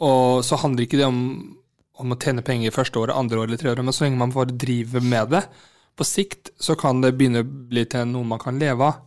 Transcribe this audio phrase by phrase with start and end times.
[0.00, 1.22] og så handler ikke det om,
[1.96, 4.34] om å tjene penger første året, andre året eller tredje året, men så lenge man
[4.34, 5.42] bare driver med det,
[5.96, 8.98] på sikt så kan det begynne å bli til noe man kan leve av.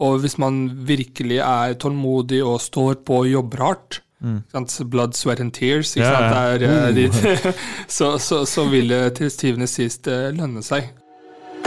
[0.00, 4.38] Og hvis man virkelig er tålmodig og står på og jobber hardt, mm.
[4.54, 4.78] sant?
[4.88, 6.32] Blood, sweat and tears, ikke Ja, sant?
[6.32, 6.56] ja.
[6.62, 7.52] Det er, eh, dit,
[7.98, 10.88] så, så, så vil det til syvende og sist eh, lønne seg.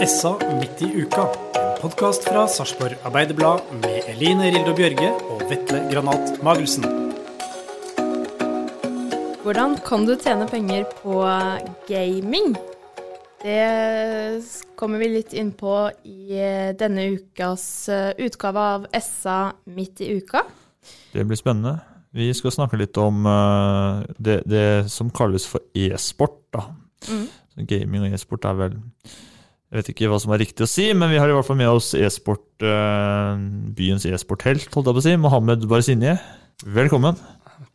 [0.01, 1.27] SA midt i uka.
[1.61, 7.00] En podkast fra Sarpsborg Arbeiderblad med Eline Rildo Bjørge og Vetle Granat Magelsen.
[9.52, 11.17] Hvordan kan du tjene penger på
[11.83, 12.53] gaming?
[13.44, 14.45] Det
[14.80, 15.73] kommer vi litt inn på
[16.07, 19.39] i eh, denne ukas eh, utgave av SA
[19.75, 20.45] midt i uka.
[21.11, 21.81] Det blir spennende.
[22.16, 26.38] Vi skal snakke litt om eh, det, det som kalles for e-sport.
[26.55, 26.63] da.
[27.09, 27.25] Mm.
[27.73, 31.11] Gaming og e-sport er vel Jeg vet ikke hva som er riktig å si, men
[31.11, 32.63] vi har i hvert fall med oss e-sport,
[33.75, 36.16] byens e-sporthelt, holdt jeg på å si, Mohammed Barzinje.
[36.63, 37.19] Velkommen.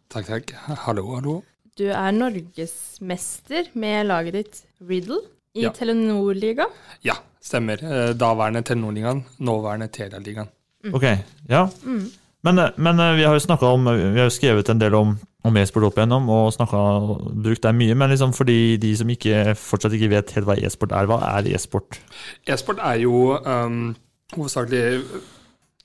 [0.09, 0.57] Takk, takk.
[0.87, 1.37] Hallo, hallo.
[1.77, 5.19] Du er norgesmester med laget ditt Riddle
[5.57, 5.73] i Ja.
[5.77, 6.73] Telenor-ligaen.
[7.05, 7.83] Ja, stemmer.
[7.85, 10.49] Eh, Daværende Telenor-ligaen, nåværende Telia-ligaen.
[10.93, 11.03] Ok,
[11.49, 11.69] ja.
[11.85, 12.11] Mm.
[12.45, 14.95] Men, eh, men eh, vi har jo snakket om, vi har jo skrevet en del
[14.95, 18.97] om, om e-sport opp igjennom, og snakket, brukt det mye, men liksom for de, de
[18.97, 22.01] som ikke, fortsatt ikke vet helt hva e-sport er, hva er e-sport?
[22.49, 23.97] E-sport er jo um,
[24.33, 25.03] hovedsakelig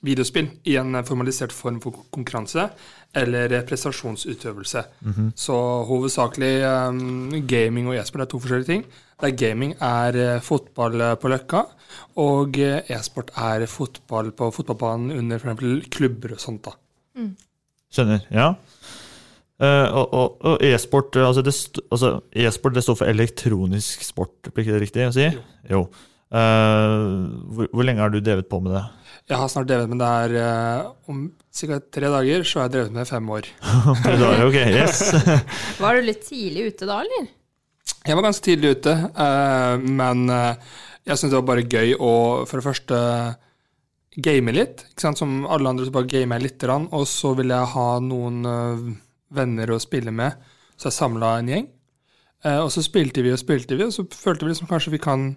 [0.02, 2.70] videospill i en formalisert form for konkurranse
[3.14, 4.82] eller prestasjonsutøvelse.
[5.36, 5.56] Så
[5.88, 8.84] hovedsakelig um, gaming og e-sport er to forskjellige ting.
[9.22, 11.60] Der gaming er eh, fotball eh, på Løkka,
[12.18, 15.90] og eh, e-sport er fotball på fotballbanen under f.eks.
[15.94, 16.64] klubber og sånt.
[16.66, 16.72] da.
[17.92, 18.54] Skjønner, ja.
[19.62, 24.48] Uh, og og, og e-sport altså det, st- altså, e-sport det står for elektronisk sport,
[24.50, 25.28] blir ikke det riktig å si?
[25.70, 25.84] Jo.
[25.84, 28.84] Eh, hvor, hvor lenge har du drevet på med det?
[29.30, 31.20] Jeg har snart drevet med det her eh, om
[31.54, 31.78] ca.
[31.94, 33.50] tre dager, så har jeg drevet med det i fem år.
[34.02, 35.02] Tre dager, ok, yes.
[35.82, 37.28] Var du litt tidlig ute da, eller?
[38.02, 40.74] Jeg var ganske tidlig ute, eh, men eh,
[41.06, 42.12] jeg syntes det var bare gøy å
[42.50, 42.98] for det første
[44.26, 44.82] game litt.
[44.90, 45.22] ikke sant?
[45.22, 46.88] Som alle andre så bare gamer jeg lite grann.
[46.92, 48.84] Og så ville jeg ha noen eh,
[49.38, 50.34] venner å spille med,
[50.74, 51.70] så jeg samla en gjeng.
[52.42, 55.02] Eh, og så spilte vi og spilte vi, og så følte vi liksom kanskje vi
[55.06, 55.30] kan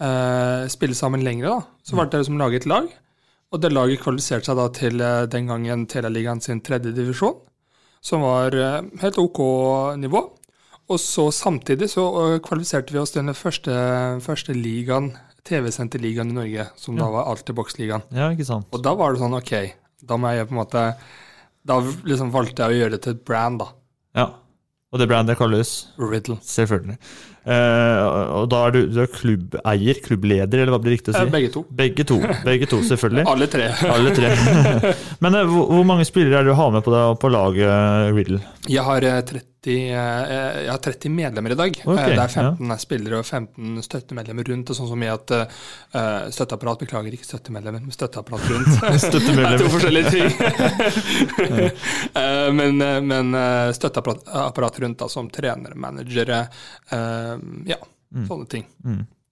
[0.00, 1.80] eh, spille sammen lengre, da.
[1.86, 2.94] Så var det liksom laget lage et lag,
[3.52, 7.36] og det laget kvalifiserte seg da til eh, den gangen Telialigaen sin tredje divisjon,
[8.04, 9.40] som var eh, helt ok
[10.00, 10.24] nivå.
[10.92, 13.72] Og så samtidig så øh, kvalifiserte vi oss til den første,
[14.20, 18.04] første ligaen, TV-sendte ligaen i Norge, som da var Altibox-ligaen.
[18.16, 18.68] Ja, ikke sant.
[18.72, 19.52] Og da var det sånn, ok,
[20.04, 20.82] da må jeg på en måte
[21.64, 23.68] Da liksom valgte jeg å gjøre det til et brand, da.
[24.20, 24.26] Ja.
[24.92, 25.70] Og det brandet kalles?
[25.98, 26.36] Riddle.
[26.44, 26.98] Selvfølgelig.
[27.44, 28.02] Eh,
[28.38, 31.24] og da er du, du er klubbeier, klubbleder, eller hva blir det riktig å si?
[31.26, 31.64] Eh, begge to.
[31.68, 33.26] Begge to, begge to selvfølgelig.
[33.34, 33.68] Alle tre.
[33.92, 34.32] Alle tre.
[35.24, 38.14] Men eh, hvor, hvor mange spillere er det du har med på, det, på laget
[38.16, 38.40] Riddle?
[38.64, 39.44] Jeg har, eh, 30,
[39.92, 41.76] eh, jeg har 30 medlemmer i dag.
[41.84, 44.72] Okay, det er 15 spillere og 15 støttemedlemmer rundt.
[44.72, 45.44] og Sånn som i at uh,
[46.32, 48.72] støtteapparat Beklager, ikke støttemedlemmer, men støtteapparat rundt.
[49.04, 49.52] Støttemedlemmer.
[49.54, 50.28] Det er to forskjellige ting.
[52.16, 53.36] uh, men men
[53.76, 56.44] støtteapparat rundt, da, som trenere, managere,
[56.92, 57.33] eh,
[57.68, 57.80] ja,
[58.14, 58.26] Mm.
[58.28, 58.66] sånne ting.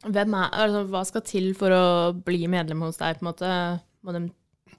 [0.02, 1.84] Hvem er, altså, hva skal til for å
[2.26, 3.20] bli medlem hos deg?
[3.20, 3.50] på en måte?
[4.02, 4.25] Må de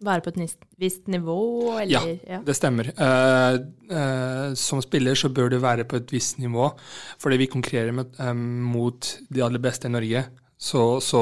[0.04, 1.38] være på et visst nivå,
[1.80, 2.18] eller?
[2.28, 2.90] Ja, det stemmer.
[2.98, 6.74] Uh, uh, som spiller så bør du være på et visst nivå,
[7.22, 10.26] fordi vi konkurrerer med, um, mot de aller beste i Norge.
[10.64, 11.22] Så, så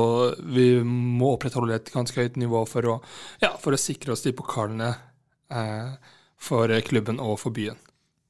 [0.54, 2.98] vi må opprettholde et ganske høyt nivå for å,
[3.42, 4.92] ja, for å sikre oss de pokalene
[5.50, 5.96] eh,
[6.38, 7.80] for klubben og for byen.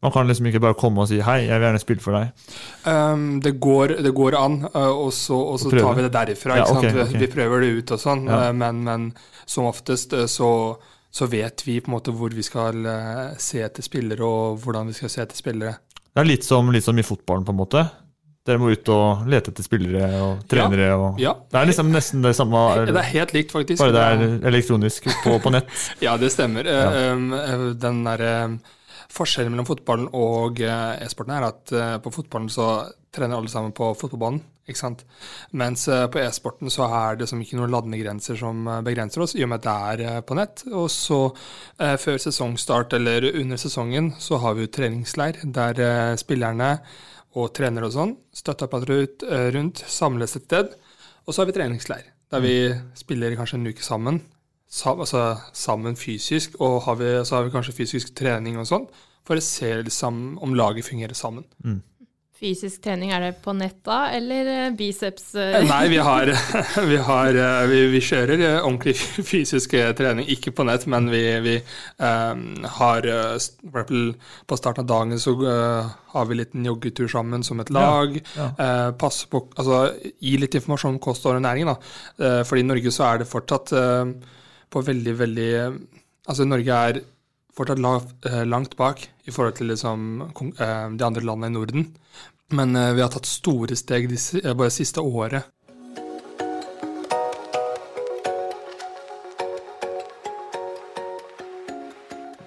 [0.01, 2.31] Man kan liksom ikke bare komme og si 'hei, jeg vil gjerne spille for deg'.
[2.85, 6.57] Um, det, går, det går an, uh, og så, og så tar vi det derifra.
[6.57, 6.93] Ja, okay?
[6.93, 7.19] Vi, okay.
[7.19, 8.49] vi prøver det ut og sånn, Ja.
[8.49, 9.13] uh, men, men
[9.45, 10.77] som oftest uh, så
[11.11, 14.87] så vet vi på en måte hvor vi skal eh, se etter spillere, og hvordan
[14.87, 15.73] vi skal se etter spillere.
[15.99, 17.83] Det er litt som, litt som i fotballen, på en måte.
[18.47, 20.87] Dere må ut og lete etter spillere og trenere.
[20.95, 21.35] Og, Ja.
[21.51, 23.83] Det er liksom nesten det samme, Det er helt likt, faktisk.
[23.83, 25.67] bare det er elektronisk på, på nett.
[26.05, 26.65] Ja, det stemmer.
[26.65, 26.87] Ja.
[26.89, 28.33] Eh, um, eh, Den derre
[29.11, 32.71] forskjellen mellom fotballen og eh, e-sporten er at eh, på fotballen så
[33.11, 34.39] trener alle sammen på fotballbanen,
[34.71, 35.03] ikke sant.
[35.59, 39.43] Mens eh, på e-sporten så er det som ikke noen landegrenser som begrenser oss, i
[39.43, 39.67] og med at
[39.99, 40.63] det er på nett.
[40.71, 41.21] Og så
[41.77, 46.75] før sesongstart eller under sesongen så har vi jo treningsleir der spillerne
[47.39, 50.75] og trenere og sånn, støtteapparat eh, rundt, samles et sted.
[51.25, 52.55] Og så har vi treningsleir, der vi
[52.97, 54.21] spiller kanskje en uke sammen.
[54.71, 58.85] Altså sammen fysisk, og har vi, så har vi kanskje fysisk trening og sånn,
[59.27, 61.43] for å se liksom, om laget fungerer sammen.
[62.41, 65.27] Fysisk trening, er det på nett da, eller eh, biceps?
[65.35, 65.59] eh?
[65.59, 66.31] Eh, Nei, vi har,
[66.89, 67.37] vi, har
[67.69, 68.95] vi, vi kjører ordentlig
[69.33, 72.41] fysisk trening, ikke på nett, men vi, vi eh,
[72.79, 77.69] har på starten av dagen så uh, har vi en liten joggetur sammen som et
[77.69, 78.17] lag.
[78.39, 78.49] ja.
[78.57, 81.77] Eh, passe på, altså Gi litt informasjon om kost og næring, da.
[82.17, 84.37] Uh, fordi i Norge så er det fortsatt eh,
[84.71, 85.81] på veldig, veldig eh,
[86.29, 86.99] Altså Norge er
[87.57, 90.03] fortsatt eh, langt bak i forhold til liksom,
[90.53, 91.87] eh, de andre landene i Norden.
[92.53, 95.47] Men vi har tatt store steg de, bare det siste året.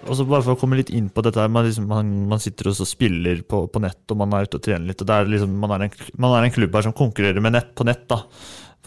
[0.05, 2.71] Og så bare for å komme litt inn på dette man, liksom, man, man sitter
[2.71, 5.03] og spiller på, på nett, og man er ute og trener litt.
[5.03, 7.73] og er liksom, man, er en, man er en klubb her som konkurrerer med nett
[7.75, 8.21] på nett, da,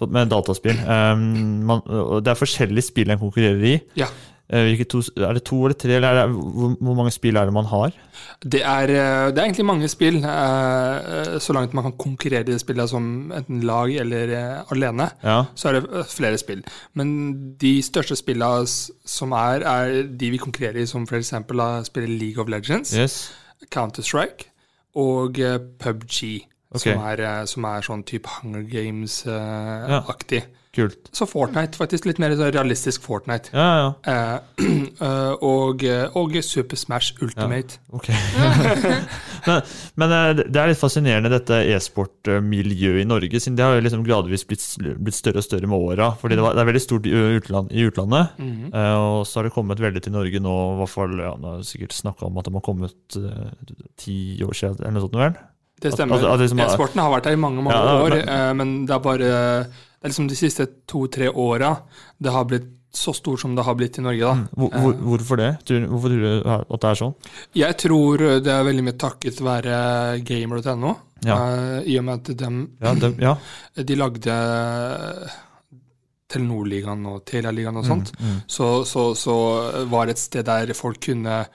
[0.05, 0.79] med dataspill.
[0.85, 1.27] Um,
[1.67, 1.85] man,
[2.21, 3.77] det er forskjellige spill en konkurrerer i.
[3.97, 4.11] Ja.
[4.47, 6.35] Eh, to, er det to eller tre, eller er det,
[6.79, 7.91] hvor, mange spill er det man har?
[8.41, 12.43] Det er, eh, det er egentlig mange spill, eh, så langt man kan konkurrere i
[12.53, 15.09] det spillet som enten lag eller alene.
[15.23, 15.43] Ja.
[15.55, 16.63] Så er det flere spill.
[16.93, 18.67] Men de største spillene
[19.05, 21.33] som er, er de vi konkurrerer i, som f.eks.
[21.83, 23.33] spiller League of Legends, Yes.
[23.73, 24.47] Counter-Strike
[24.95, 25.35] og
[25.79, 26.47] PubG.
[26.73, 26.83] Ok.
[26.83, 30.43] Som, er, eh, som er sånn type Hunger Games-aktig.
[30.77, 31.07] Kult.
[31.15, 32.05] Så Fortnite, faktisk.
[32.05, 33.49] Litt mer sånn realistisk Fortnite.
[33.55, 33.87] Ja, ja.
[34.13, 34.65] Eh,
[35.07, 35.81] eh, og,
[36.19, 37.79] og Super Smash Ultimate.
[37.97, 38.11] Ok.
[39.47, 39.63] men
[39.97, 44.05] men eh, det er litt fascinerende dette e-sport-miljøet i Norge, siden det har jo liksom
[44.05, 44.67] gradvis blitt,
[45.01, 46.11] blitt større og større med åra.
[46.21, 48.69] fordi det, var, det er veldig stort i, utland, i utlandet, Mhm.
[48.75, 50.55] eh, og så har det kommet veldig til Norge nå.
[50.75, 53.77] I hvert fall, ja, nå har jeg sikkert snakka om at de har kommet eh,
[53.97, 55.17] ti år siden, eller noe sånt.
[55.25, 55.39] vel?
[55.81, 56.17] Det stemmer.
[56.17, 58.99] liksom- E-sporten har vært der i mange mange Ja, år, men- eh, men det er
[58.99, 61.81] bare Det er liksom de siste to-tre åra
[62.21, 64.19] det har blitt så stort som det har blitt i Norge.
[64.21, 64.33] da.
[64.55, 65.59] Hvor, hvor, hvorfor det?
[65.87, 67.15] Hvorfor tror du at det er sånn?
[67.53, 70.95] Jeg tror det er veldig mye takket være gamer.no.
[71.25, 71.35] Ja.
[71.35, 73.35] eh, I og med at de, Ja, dem- ja.
[73.83, 75.29] de lagde
[76.29, 78.41] Telenor-ligaen og Telia-ligaen og Mm, sånt, mm.
[78.47, 81.45] Så, så, så var det et sted der folk kunne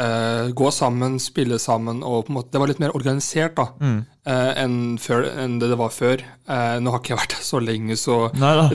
[0.00, 3.66] eh, gå sammen, spille sammen, og på en måte, det var litt mer organisert da,
[3.80, 3.98] Mm.
[4.26, 6.22] uh, enn, før, enn det det var før.
[6.48, 8.16] Uh, nå har ikke jeg vært der så lenge, så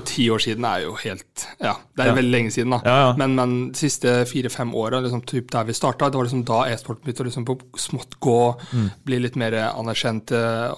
[0.06, 2.16] ti år siden er jo helt Ja, det er Ja.
[2.16, 2.80] veldig lenge siden, da.
[2.86, 3.14] Ja, ja.
[3.18, 6.64] Men, men de siste fire-fem åra, liksom, typ der vi starta, det var liksom da
[6.70, 8.40] e-sporten begynte å liksom på smått gå,
[8.74, 8.92] Mm.
[9.06, 10.32] bli litt mer anerkjent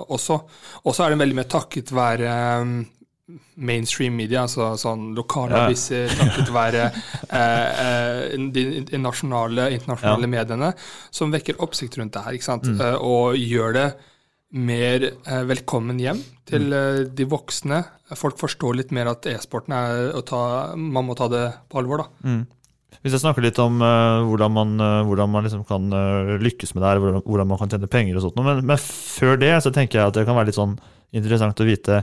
[0.09, 0.41] også.
[0.85, 2.85] Og så er det veldig mer takket være eh,
[3.59, 5.65] mainstream media, altså sånn lokale Ja.
[6.07, 6.83] takket være
[7.29, 10.33] eh, eh, de, de nasjonale, internasjonale Ja.
[10.37, 10.73] mediene,
[11.11, 12.63] som vekker oppsikt rundt det her, ikke sant?
[12.63, 12.79] Mm.
[12.81, 13.87] Eh, og gjør det
[14.53, 16.73] mer eh, velkommen hjem til Mm.
[16.73, 17.81] eh, de voksne.
[18.15, 21.97] Folk forstår litt mer at e-sporten er å ta Man må ta det på alvor,
[22.05, 22.07] da.
[22.23, 22.47] Mm.
[23.03, 26.73] Hvis jeg snakker litt om uh, hvordan man, uh, hvordan man liksom kan uh, lykkes
[26.73, 29.55] med det her, hvordan, hvordan man kan tjene penger og sånt, men, men før det
[29.63, 30.77] så tenker jeg at det kan være litt sånn
[31.15, 32.01] interessant å vite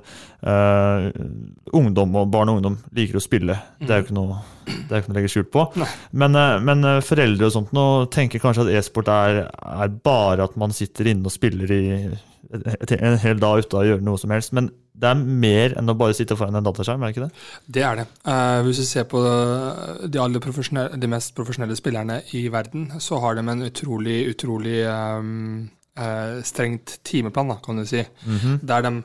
[1.77, 3.59] Ungdom og barn og ungdom liker å spille.
[3.77, 5.65] Det er jo ikke noe, det er ikke noe å legge skjul på.
[6.17, 7.85] Men, men foreldre og sånt nå
[8.15, 11.83] tenker kanskje at e-sport er, er bare at man sitter inne og spiller i
[12.53, 14.53] en hel dag ute og gjøre noe som helst.
[14.57, 17.47] Men det er mer enn å bare sitte foran en dataskjerm, er det ikke det?
[17.77, 18.07] Det er det.
[18.31, 23.19] Eh, hvis du ser på de, aller profesjonelle- de mest profesjonelle spillerne i verden, så
[23.25, 25.67] har de en utrolig, utrolig um,
[25.99, 28.05] uh, strengt timeplan, da, kan du si.
[28.27, 28.63] Mhm.
[28.63, 28.97] Der de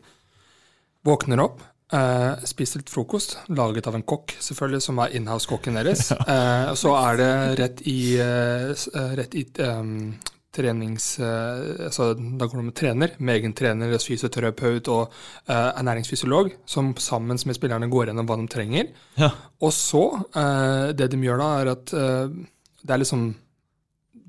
[1.07, 6.11] våkner opp, Uh, spiser litt frokost, laget av en kokk, selvfølgelig, som er inhouse-kokken deres.
[6.29, 10.11] Eh, så er det rett i, uh, eh, rett i ehm,
[10.55, 11.19] trenings...
[11.19, 15.11] eh, altså, da går det med trener, med egen trener, fysioterapeut og
[15.49, 18.89] uh, ernæringsfysiolog, som sammen med spillerne går gjennom hva de trenger.
[19.19, 19.29] Ja.
[19.61, 20.03] Og så,
[20.33, 22.33] uh, det de gjør da, er at uh,
[22.81, 23.29] det er liksom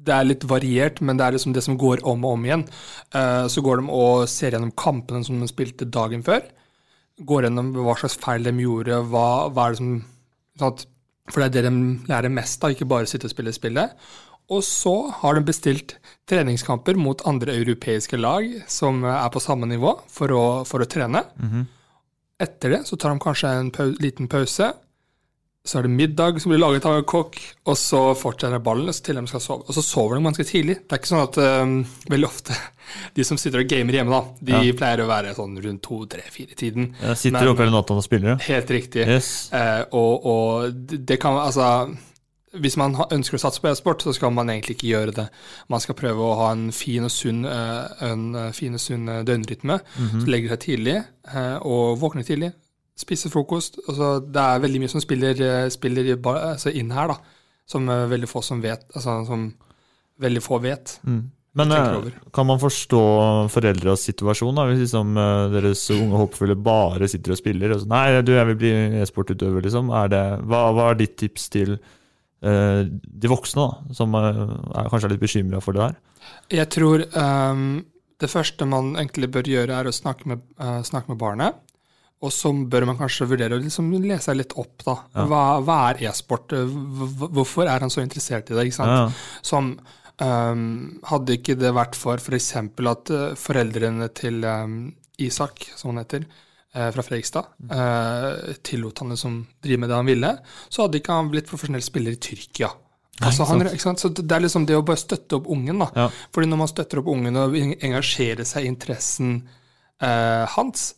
[0.01, 2.63] det er litt variert, men det er liksom det som går om og om igjen.
[3.53, 6.41] Så går de og ser gjennom kampene som de spilte dagen før.
[7.29, 9.91] Går gjennom hva slags feil de gjorde, hva, hva er det som
[10.57, 10.87] sånn at
[11.31, 13.93] For det er det de lærer mest av, ikke bare sitte og spille spillet.
[14.51, 15.97] Og så har de bestilt
[16.31, 21.23] treningskamper mot andre europeiske lag som er på samme nivå, for å, for å trene.
[22.41, 24.71] Etter det så tar de kanskje en pau liten pause.
[25.61, 27.37] Så er det middag som blir laget av en kokk,
[27.69, 29.67] og så fortsetter ballen til de skal sove.
[29.69, 30.79] Og så sover de ganske tidlig.
[30.89, 31.75] Det er ikke sånn at um,
[32.09, 32.57] veldig ofte
[33.19, 34.77] de som sitter og gamer hjemme, da, de Ja.
[34.81, 36.95] pleier å være sånn rundt to, tre, fire-tiden.
[37.05, 38.39] Jeg sitter oppe hele natta og spiller, ja.
[38.49, 39.05] Helt riktig.
[39.05, 39.29] Yes.
[39.53, 41.69] Eh, og, og det kan altså
[42.51, 45.27] Hvis man ønsker å satse på e-sport, så skal man egentlig ikke gjøre det.
[45.71, 49.07] Man skal prøve å ha en fin og sunn, eh, en eh, fin og sunn
[49.07, 49.77] eh, døgnrytme.
[49.79, 50.25] Mhm.
[50.25, 50.97] Så legger seg tidlig
[51.63, 52.51] og våkner tidlig.
[52.99, 53.79] Spiser frokost.
[53.87, 57.21] Altså, det er veldig mye som spiller, spiller altså inn her, da.
[57.71, 58.83] Som veldig få som vet.
[58.97, 59.53] Altså, som
[60.19, 60.97] veldig få vet.
[61.07, 61.31] Mm.
[61.55, 61.75] Men
[62.35, 63.05] kan man forstå
[63.51, 65.15] foreldras situasjon, da, hvis liksom,
[65.55, 67.77] deres unge håpefulle bare sitter og spiller?
[67.77, 69.95] Og så, Nei, du, jeg vil bli e-sportutøver, liksom.
[69.95, 71.79] Er det, hva, hva er ditt tips til
[72.43, 75.99] de voksne, da, som eh, er, kanskje er litt bekymra for det der?
[76.61, 77.65] Jeg tror um,
[78.21, 81.61] det første man egentlig bør gjøre, er å snakke med, uh, snakke med barnet.
[82.21, 84.83] Og så bør man kanskje vurdere å liksom lese litt opp.
[84.85, 84.97] da.
[85.15, 85.25] Ja.
[85.29, 86.53] Hva, hva er e-sport?
[86.53, 88.67] Hvorfor er han så interessert i det?
[88.69, 88.93] ikke sant?
[88.93, 89.41] Ja.
[89.41, 89.71] Som
[90.21, 90.67] um,
[91.09, 92.51] Hadde ikke det vært for f.eks.
[92.61, 94.77] at eh, foreldrene til um,
[95.21, 100.07] Isak, som han heter, eh, fra Fredrikstad, eh, tillot han liksom drive med det han
[100.07, 100.31] ville,
[100.69, 102.71] så hadde ikke han blitt profesjonell spiller i Tyrkia.
[103.21, 103.99] Altså, han?
[103.99, 105.83] Så det er liksom det å bare støtte opp ungen.
[105.83, 105.91] da.
[105.97, 106.07] Ja.
[106.33, 109.35] Fordi når man støtter opp ungen og engasjerer seg i interessen
[110.01, 110.95] eh, hans,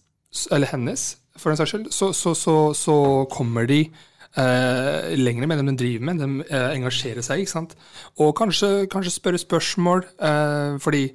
[0.54, 2.96] eller hennes, for den saks skyld, så, så, så, så
[3.32, 6.22] kommer de eh, lenger med dem de driver med.
[6.22, 7.76] De eh, engasjerer seg, ikke sant.
[8.22, 11.08] Og kanskje, kanskje spørre spørsmål, eh, fordi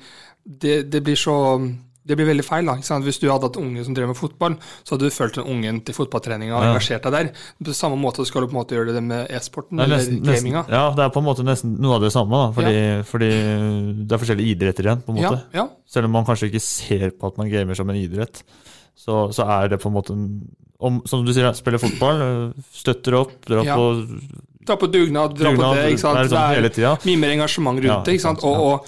[0.44, 1.38] det, det blir så
[2.08, 2.66] det blir veldig feil.
[2.66, 2.76] da?
[3.04, 5.82] Hvis du hadde hatt unge som drev med fotball, så hadde du fulgt den ungen
[5.86, 6.70] til fotballtreninga og Ja.
[6.74, 7.32] engasjert deg der.
[7.64, 10.22] På samme måte skal du på en måte gjøre det med e-sporten er eller nesten,
[10.24, 10.66] gaminga.
[10.72, 12.78] ja, det er på en måte nesten noe av det samme, da, fordi,
[13.12, 13.32] fordi
[14.08, 15.04] det er forskjellige idretter igjen.
[15.06, 15.44] på en måte.
[15.54, 15.68] ja.
[15.88, 18.44] Selv om man kanskje ikke ser på at man gamer som en idrett,
[18.98, 20.16] så, så er det på en måte
[20.80, 23.76] om, Som du sier, spiller fotball, øh, støtter opp, drar Ja.
[23.76, 24.08] på
[24.68, 25.86] Dra på dugnad, dra på det.
[25.94, 26.30] ikke sant?
[26.30, 28.14] det er liksom det er mye mer engasjement rundt Ja, det.
[28.14, 28.86] ikke sant, Og, og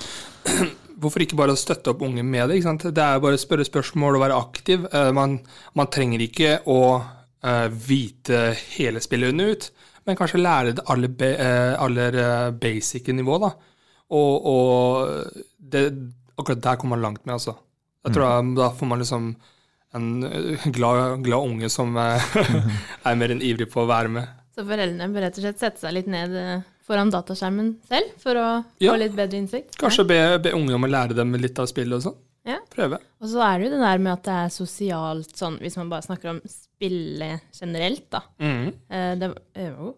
[1.00, 2.58] hvorfor ikke bare støtte opp unge med det?
[2.60, 2.84] ikke sant?
[2.96, 4.86] Det er bare å spørre spørsmål og være aktiv.
[4.94, 5.40] Eh, Man,
[5.76, 6.80] man trenger ikke å
[7.44, 8.42] eh, vite
[8.78, 9.70] hele spillet under ut,
[10.06, 12.20] men kanskje lære det aller, be, eh, aller
[12.60, 13.40] basic nivå.
[13.44, 13.52] da.
[14.10, 15.84] Og, og det,
[16.40, 17.56] akkurat der kommer man langt med, altså.
[18.06, 18.56] Jeg tror Mm.
[18.56, 19.36] da får man liksom
[19.94, 20.08] en
[20.72, 24.28] glad, glad unge som er mer enn ivrig på å være med.
[24.56, 26.34] Så foreldrene bør rett og slett sette seg litt ned
[26.90, 28.48] foran dataskjermen selv for å
[28.82, 28.92] Ja.
[28.92, 29.78] få litt bedre innsikt?
[29.78, 32.18] Kanskje be, be unge om å lære dem litt av spillet og sånn.
[32.50, 32.58] Ja.
[32.74, 32.98] Prøve.
[33.22, 35.90] Og så er det jo det der med at det er sosialt sånn, hvis man
[35.92, 38.22] bare snakker om spille generelt, da.
[38.42, 38.70] Mm.
[38.90, 39.94] Eh, det var oh,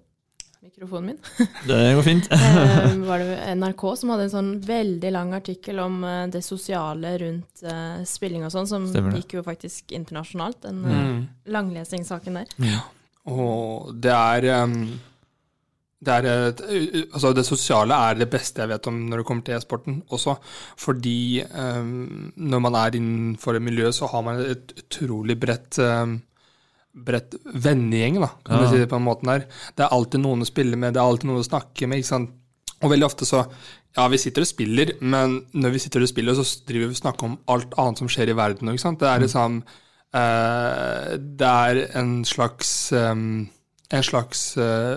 [0.61, 1.19] mikrofonen min.
[1.69, 2.27] Det går fint.
[2.31, 7.13] Eh, var det NRK som hadde en sånn veldig lang artikkel om eh, det sosiale
[7.21, 11.21] rundt eh, spilling og sånn, som gikk jo faktisk internasjonalt, den eh, Mm.
[11.55, 12.51] langlesingssaken der.
[12.67, 12.81] Ja.
[13.31, 14.99] Og det er ehm,
[16.01, 16.55] det, er
[17.13, 20.33] altså det sosiale er det beste jeg vet om når det kommer til e-sporten også.
[20.81, 26.17] Fordi um, når man er innenfor et miljø, så har man et utrolig bredt um,
[26.91, 28.63] bredt vennegjeng, da, kan Ja.
[28.65, 29.45] du si det på en måte der.
[29.77, 32.01] Det er alltid noen å spille med, det er alltid noen å snakke med.
[32.01, 32.33] ikke sant?
[32.81, 33.45] Og veldig ofte så
[33.95, 36.99] Ja, vi sitter og spiller, men når vi sitter og spiller, så driver vi og
[36.99, 38.69] snakker om alt annet som skjer i verden.
[38.71, 38.99] ikke sant?
[38.99, 39.57] Det er liksom
[40.15, 43.49] uh, Det er en slags um,
[43.91, 44.95] En slags uh,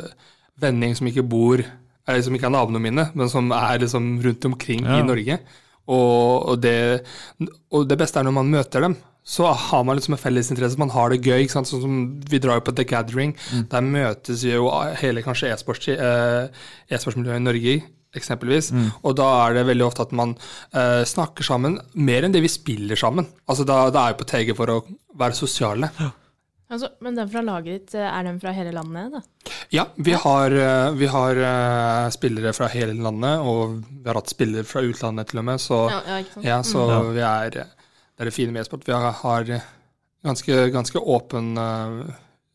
[0.61, 1.63] vending som ikke bor
[2.05, 4.99] eller som ikke er naboene mine, men som er liksom rundt omkring Ja.
[5.01, 5.39] i Norge.
[5.89, 7.05] Og, og, det,
[7.73, 10.93] og det beste er når man møter dem, så har man liksom en fellesinteresse, man
[10.93, 11.47] har det gøy.
[11.49, 11.95] Sånn som
[12.29, 13.33] Vi drar jo på The Gathering.
[13.73, 14.67] Der møtes jo
[15.01, 17.75] hele kanskje e-sportsmiljøet eh, e-sportsmiljøet i Norge,
[18.21, 18.69] eksempelvis.
[19.03, 20.37] Og da er det veldig ofte at man
[20.77, 23.25] eh, snakker sammen mer enn det vi spiller sammen.
[23.49, 24.83] Altså Da, da er vi på TG for å
[25.17, 25.89] være sosiale.
[26.73, 29.21] Altså, men den fra laget ditt, eh, er den fra hele landet, da?
[29.71, 34.33] Ja, vi har, eh, vi har eh, spillere fra hele landet, og vi har hatt
[34.33, 35.61] spillere fra utlandet til og med.
[35.61, 37.15] Så, Ja, ja, ja, så Mm.
[37.15, 37.67] vi er Det
[38.21, 38.85] er det fine med e-sport.
[38.87, 39.45] Vi har, har
[40.25, 42.05] ganske, ganske åpen uh,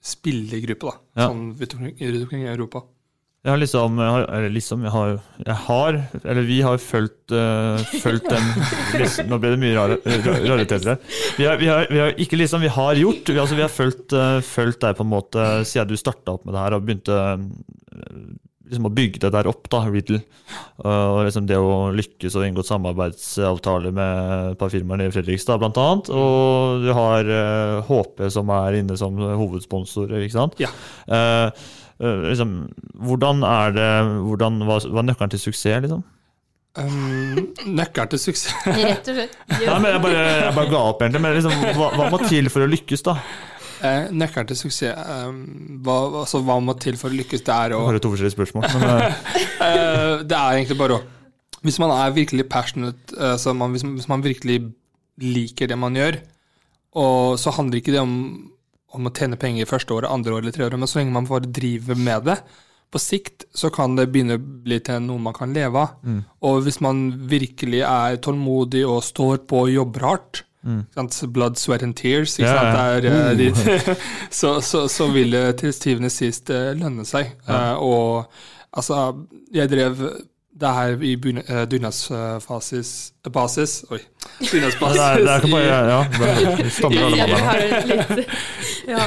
[0.01, 0.94] spillergruppe, da.
[1.20, 1.28] Ja.
[1.28, 2.84] Sånn rundt omkring i Europa.
[3.39, 5.13] Jeg har liksom, jeg har, eller liksom jeg har,
[5.46, 8.50] jeg har Eller vi har fulgt, uh, fulgt den
[9.00, 9.86] liksom, Nå ble det mye
[10.50, 11.00] rariteter her.
[11.38, 13.72] Vi har, vi, har, vi har ikke liksom, vi har gjort Vi, altså, vi har
[13.72, 16.84] fulgt, uh, fulgt deg på en måte siden du starta opp med det her og
[16.84, 17.39] begynte eh,
[18.69, 20.19] liksom å bygge det der opp, da, Riddle.
[20.84, 25.79] Og liksom det å lykkes og inngått samarbeidsavtaler med et par firmaer i Fredrikstad, blant
[25.81, 26.12] annet.
[26.13, 27.31] Og du har
[27.88, 30.62] HP som er inne som hovedsponsor, ikke sant?
[30.62, 30.69] Ja.
[32.00, 32.53] Eh, øh, liksom,
[33.08, 33.89] hvordan er det
[34.24, 36.03] hvordan, hva, hva er nøkkelen til suksess, liksom?
[36.79, 37.39] Um,
[37.75, 39.38] nøkkelen til suksess Rett og slett.
[39.51, 41.22] Nei, men jeg bare, jeg bare ga opp, egentlig.
[41.25, 43.18] Men liksom, hva, hva må til for å lykkes, da?
[43.79, 45.38] Eh, nøkkelen til suksess um,
[45.86, 47.44] hva, altså, hva må til for å lykkes?
[47.48, 48.68] Det er å Bare to forskjellige spørsmål.
[48.75, 49.06] Men,
[49.70, 51.06] Eh, Det er egentlig bare å
[51.63, 54.62] Hvis man er virkelig passionate, altså man, hvis, man, hvis man virkelig
[55.20, 56.15] liker det man gjør,
[56.96, 58.13] og så handler ikke det om,
[58.93, 61.25] om å tjene penger første året, andre året eller tredje året, men så lenge man
[61.29, 62.38] bare driver med det,
[62.89, 65.91] på sikt så kan det begynne å bli til noe man kan leve av.
[66.03, 66.24] Mm.
[66.41, 70.81] Og hvis man virkelig er tålmodig og står på og jobber hardt, Mm.
[71.31, 72.75] Blood, sweat and tears, ikke Ja, sant?
[72.75, 73.00] ja.
[73.00, 73.36] Det er, eh, Oh.
[73.38, 73.96] de-
[74.29, 77.29] så, så, så vil det til syvende og sist eh, lønne seg.
[77.48, 77.75] Ja.
[77.77, 78.25] Uh, og
[78.75, 80.03] altså, jeg drev
[80.60, 81.66] det her i begynne- eh,
[83.32, 84.00] Basis Oi.
[84.39, 84.98] Dugnadsbasis.
[84.98, 86.00] det, er, det er ikke bare Ja,
[86.63, 87.86] det stammer alle mann her.
[87.89, 88.34] litt,
[88.94, 89.06] ja,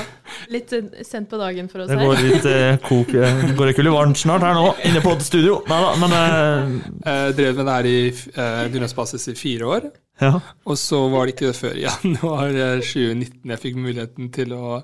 [0.53, 0.75] litt
[1.09, 1.99] sent på dagen for oss her.
[2.01, 5.03] Det går litt eh, kok eh, Går det ikke litt varmt snart her nå, inne
[5.05, 5.61] på studio?
[5.71, 6.75] Nei da, men eh,
[7.07, 9.89] Jeg drev med det her i uh, dugnadsbasis i fire år.
[10.23, 10.37] Ja.
[10.69, 14.53] Og så var det ikke det før i januar eh, 2019 jeg fikk muligheten til
[14.57, 14.83] å,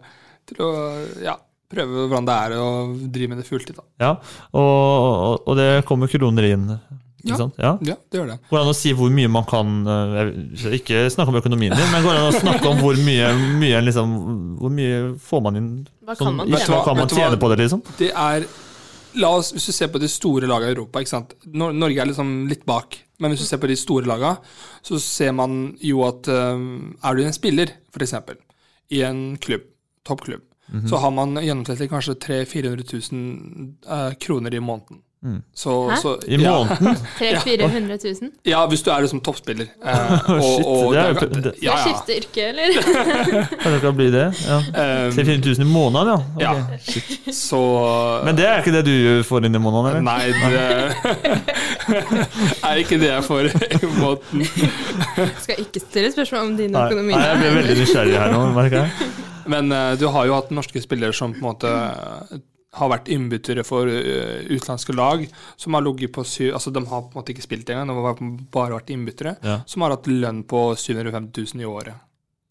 [0.49, 0.71] til å
[1.23, 1.37] ja,
[1.71, 2.69] prøve hvordan det er å
[3.13, 3.77] drive med det fulltid.
[3.77, 3.85] Da.
[4.07, 4.11] ja.
[4.53, 6.65] Og, og, og det kommer kroner inn,
[7.19, 7.37] ikke Ja.
[7.41, 7.57] sant?
[7.59, 7.73] Ja.
[7.83, 8.37] Ja, det gjør det.
[8.49, 10.13] Går det an å si hvor mye man kan eh,
[10.63, 13.33] jeg Ikke snakke om økonomien din, men går det an å snakke om hvor mye,
[13.59, 14.13] mye liksom,
[14.61, 15.69] Hvor mye får man inn
[16.07, 17.09] Hva kan man hva kan hva?
[17.11, 17.83] tjene på det, liksom?
[17.99, 18.47] Det er
[19.19, 21.35] La oss, Hvis du ser på de store lagene i Europa ikke sant?
[21.51, 23.01] Norge er liksom litt bak.
[23.19, 24.37] Men hvis du ser på de store lagene,
[24.87, 26.61] så ser man jo at eh,
[27.03, 28.15] er du en spiller, f.eks.,
[28.95, 29.65] i en klubb,
[30.07, 30.89] toppklubb, Mhm.
[30.89, 35.03] så har man gjennomsnittlig kanskje 300 000-400 000 eh, kroner i måneden.
[35.25, 35.43] Mm.
[35.55, 35.97] Så, Hæ?
[35.97, 36.97] så, I måneden?
[37.19, 38.31] 300 000-400 000?
[38.45, 39.67] Ja, hvis du er liksom toppspiller.
[39.87, 41.77] Eh, og, Shit, og det er jo det ja, ja.
[41.83, 42.65] skifte yrke, eller?
[43.63, 44.27] Kan det ikke bli det?
[44.47, 44.59] Ja.
[45.07, 46.09] Um, 300 000 i måneden,
[46.39, 46.51] ja?
[46.53, 47.01] Okay.
[47.27, 47.33] Ja.
[47.33, 47.61] Så
[48.25, 50.01] Men det er ikke det du får inn i måneden, eller?
[50.07, 50.61] Nei, det
[52.71, 54.47] er ikke det jeg får i måneden.
[55.43, 57.13] Skal ikke stille spørsmål om din økonomi.
[57.17, 59.11] nei, jeg ble veldig nysgjerrig her nå, merker jeg.
[59.49, 62.41] Men uh, du har jo hatt norske spillere som på en måte eh,
[62.79, 65.25] har vært innbyttere for uh, utenlandske lag,
[65.57, 67.97] som har ligget på syv Altså, de har på en måte ikke spilt engang, de
[67.97, 68.21] har
[68.53, 69.61] bare vært innbyttere, Ja.
[69.67, 72.05] som har hatt lønn på 750 000 i året.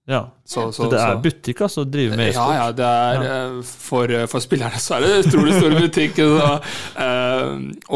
[0.08, 0.22] Ja.
[0.48, 2.54] Så, Så det er butikk, altså, å drive med e-sport?
[2.56, 3.62] ja, det er Ja.
[3.68, 6.16] for, for spillerne så er det utrolig stor butikk.
[6.24, 6.52] Så,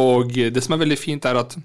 [0.05, 1.55] og det som er veldig fint, er at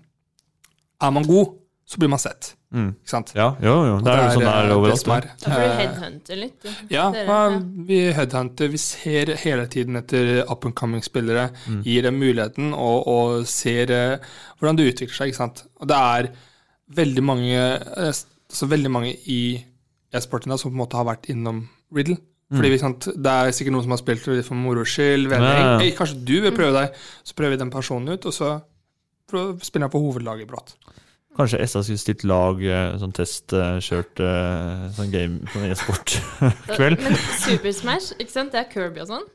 [1.03, 1.53] er man god,
[1.87, 2.55] så blir man sett.
[2.75, 2.89] Mm.
[2.99, 3.31] Ikke sant?
[3.37, 3.99] Ja, jo, jo.
[4.03, 5.05] Det er jo sånn det er eh, overalt.
[5.07, 5.27] Det er.
[5.43, 6.67] Da får du Eh, headhunte litt.
[6.91, 7.05] Ja,
[7.87, 8.69] vi headhunter.
[8.73, 11.51] Vi ser hele tiden etter up and coming-spillere.
[11.71, 11.83] Mm.
[11.87, 14.19] Gir dem muligheten og, og ser eh,
[14.59, 15.31] hvordan det utvikler seg.
[15.33, 15.63] ikke sant?
[15.81, 16.31] Og det er
[16.99, 18.11] veldig mange, eh,
[18.51, 19.41] altså veldig mange i
[20.15, 22.19] e-sporten som på en måte har vært innom Riddle.
[22.51, 25.27] Fordi ikke sant, Det er sikkert noen som har spilt det for moro skyld.
[25.27, 25.33] Mm.
[25.43, 25.91] Ja, ja.
[25.99, 26.95] Kanskje du vil prøve deg?
[27.27, 28.53] Så prøver vi den personen ut, og så
[29.67, 30.77] spiller jeg på hovedlaget brått.
[31.37, 37.03] Kanskje SA skulle stilt lag, eh, sånn test, eh, eh, sånn game, sånn e-sport-kveld.
[37.05, 38.55] Men Super Smash, ikke sant?
[38.55, 39.27] Det er Kirby og sånn?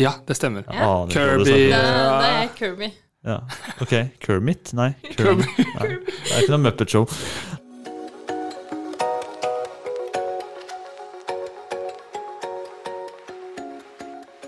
[0.00, 0.64] Ja, det stemmer.
[0.66, 0.86] Ja.
[0.88, 2.92] Ah, det Kirby Da, det da er jeg Kirby.
[3.24, 3.38] Ja.
[3.80, 4.72] Ok, Kermit?
[4.76, 4.90] Nei.
[5.14, 5.44] Kirby.
[5.58, 5.88] Nei.
[5.96, 7.06] Det er ikke noe Muppet Show.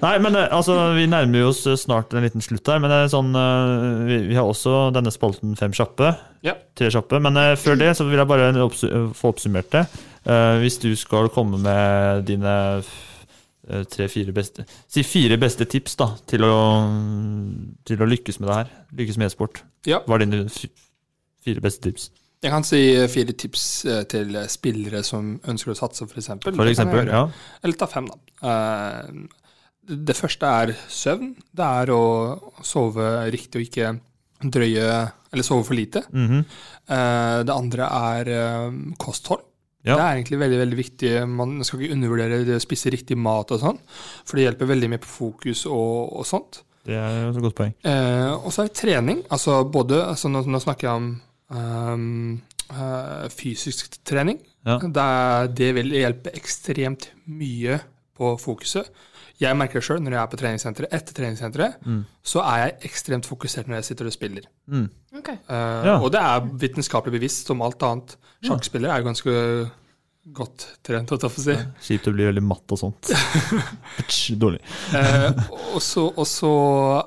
[0.07, 2.79] Nei, men eh, altså, vi nærmer oss eh, snart en liten slutt her.
[2.83, 6.13] Men er sånn, eh, vi, vi har også denne spalten Fem kjappe.
[6.47, 6.55] Ja.
[6.79, 7.21] Tre kjappe.
[7.25, 9.87] Men eh, før det så vil jeg bare eh, få oppsummert det.
[10.27, 16.11] Eh, hvis du skal komme med dine eh, tre-fire beste Si fire beste tips da,
[16.31, 16.55] til å,
[17.87, 18.77] til å lykkes med det her.
[19.01, 19.65] Lykkes med e-sport.
[19.89, 20.05] Ja.
[20.07, 22.11] Hva er dine fire beste tips?
[22.45, 26.31] Jeg kan si eh, fire tips eh, til spillere som ønsker å satse, f.eks.
[26.47, 27.25] For eksempel, ja.
[27.65, 28.21] Eller ta fem, da.
[28.47, 29.43] Eh,
[29.87, 31.35] Det første er søvn.
[31.55, 32.03] Det er å
[32.67, 33.93] sove riktig og ikke
[34.53, 34.89] drøye
[35.33, 36.03] Eller sove for lite.
[36.13, 36.45] Mm -hmm.
[37.45, 39.43] Det andre er eh, kosthold.
[39.87, 39.95] Ja.
[39.95, 41.11] Det er egentlig veldig veldig viktig.
[41.29, 43.79] Man skal ikke undervurdere det å spise riktig mat og sånn,
[44.25, 46.63] for det hjelper veldig mye på fokus og, og sånt.
[46.87, 47.75] Det er et godt poeng.
[47.87, 49.23] Eh, og så er det trening.
[49.31, 51.09] Altså både altså nå, nå snakker jeg om
[51.51, 54.39] um, uh, fysisk trening.
[54.67, 54.79] Ja.
[54.83, 55.11] Det,
[55.59, 57.81] det vil hjelpe ekstremt mye
[58.17, 58.91] på fokuset.
[59.41, 60.93] Jeg merker det sjøl når jeg er på treningssenteret.
[60.97, 62.05] Etter treningssenteret Mm.
[62.25, 64.47] så er jeg ekstremt fokusert når jeg sitter og spiller.
[64.67, 64.87] Mm.
[65.19, 65.37] Okay.
[65.49, 65.97] Uh, Ja.
[66.01, 68.17] Og det er vitenskapelig bevisst som alt annet.
[68.47, 69.35] Sjakkspillere er jo ganske
[70.37, 71.57] godt trent, holdt jeg på å si.
[71.87, 73.13] Kjipt å bli veldig matt og sånt.
[74.43, 74.61] Dårlig.
[74.95, 75.31] uh,
[75.75, 76.51] og, så, og så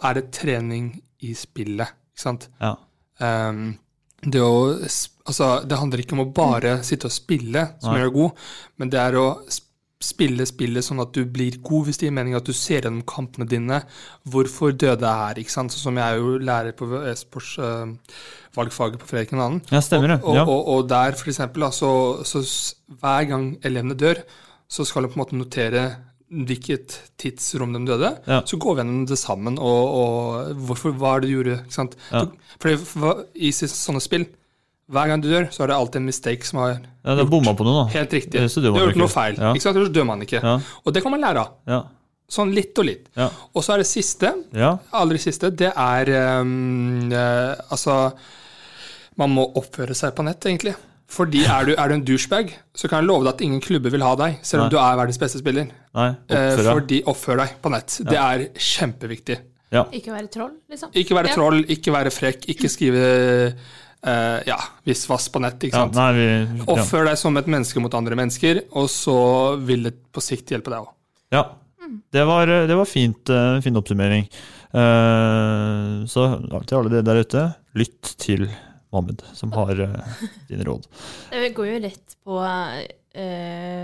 [0.08, 0.92] er det trening
[1.26, 2.48] i spillet, ikke sant.
[2.62, 2.76] Ja.
[3.20, 3.74] Um,
[4.24, 4.76] det, å,
[5.28, 8.00] altså, det handler ikke om å bare sitte og spille som Nei.
[8.02, 8.46] gjør deg god,
[8.80, 9.68] men det er å sp-
[10.04, 13.02] spille spillet sånn at du blir god, hvis det gir mening at du ser gjennom
[13.08, 13.82] kampene dine.
[14.32, 15.74] Hvorfor døde er, ikke sant?
[15.76, 17.92] Sånn som jeg er jo lærer på e-sports uh,
[18.56, 19.48] valgfaget på Fredrik 2.
[19.74, 20.20] Ja, stemmer det.
[20.24, 20.46] Og, Ja.
[20.46, 21.90] og, og, og der, for eksempel, altså,
[22.24, 24.24] så, så hver gang elevene dør,
[24.72, 25.84] så skal de på en måte notere
[26.30, 28.14] hvilket tidsrom de døde.
[28.30, 28.40] Ja.
[28.48, 31.56] Så går vi gjennom det sammen, og, og hvorfor, hva er det du gjorde?
[31.66, 31.96] ikke sant?
[32.14, 32.24] Ja.
[32.24, 34.26] Du- For for i sånne spill,
[34.90, 37.30] hver gang du dør, så er det alltid en mistake som har Ja, det er
[37.30, 37.94] bomma på noe, da.
[38.00, 38.32] Helt riktig.
[38.32, 39.36] Det- Du så har gjort ikke- noe feil.
[39.38, 39.54] Ja.
[39.54, 39.78] Ikke sant?
[39.78, 40.42] Ellers dør man ikke.
[40.44, 40.60] Ja.
[40.86, 41.52] Og det kan man lære av.
[41.68, 41.84] Ja.
[42.30, 43.08] Sånn litt og litt.
[43.18, 43.30] Ja.
[43.56, 44.78] Og så er det siste, Ja.
[44.94, 48.14] aldri siste, det er um, Altså,
[49.18, 50.76] man må oppføre seg på nett, egentlig.
[51.10, 53.90] Fordi er du, er du en douchebag, så kan jeg love deg at ingen klubber
[53.90, 54.70] vil ha deg, selv om Nei.
[54.70, 55.68] du er verdens beste spiller.
[55.96, 56.74] Nei, Eh, oppfør deg.
[56.78, 57.98] fordi oppfør deg på nett.
[58.06, 59.40] Det er kjempeviktig.
[59.72, 59.84] Ja.
[59.86, 60.92] Ikke være troll, liksom.
[60.94, 61.34] Ikke være Ja.
[61.34, 63.56] troll, ikke være frekk, ikke skrive
[64.06, 64.58] eh, ja,
[64.88, 65.64] visvas på nett.
[65.64, 66.28] ikke Ja, nei, vi,
[66.60, 66.68] ja.
[66.76, 69.18] Oppfør deg som et menneske mot andre mennesker, og så
[69.66, 70.94] vil det på sikt hjelpe deg òg.
[71.36, 71.48] ja.
[72.14, 74.28] Det var, det var fint, eh, fin oppsummering.
[74.70, 76.26] Uh, så
[76.70, 77.44] til alle dere der ute,
[77.80, 78.44] lytt til
[78.94, 80.86] Mohammed, som har uh, dine råd.
[81.34, 82.78] Det går jo rett på uh,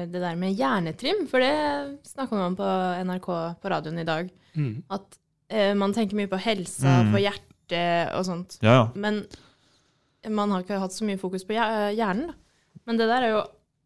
[0.06, 2.69] det der med hjernetrim, for det snakka man på
[3.10, 3.30] NRK
[3.62, 4.30] på radioen i dag.
[4.54, 4.75] Mm.
[4.93, 5.17] At
[5.49, 7.12] eh, man tenker mye på helsa, Mm.
[7.15, 8.60] på hjertet og sånt.
[8.62, 8.86] Ja, ja.
[8.93, 9.23] Men
[10.29, 12.33] man har ikke hatt så mye fokus på hjernen.
[12.85, 13.43] Men det der er jo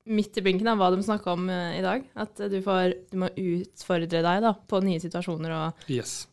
[0.09, 2.03] midt i blinken av hva de snakka om eh, i dag.
[2.17, 6.23] At du, får, du må utfordre deg da, på nye situasjoner og Yes.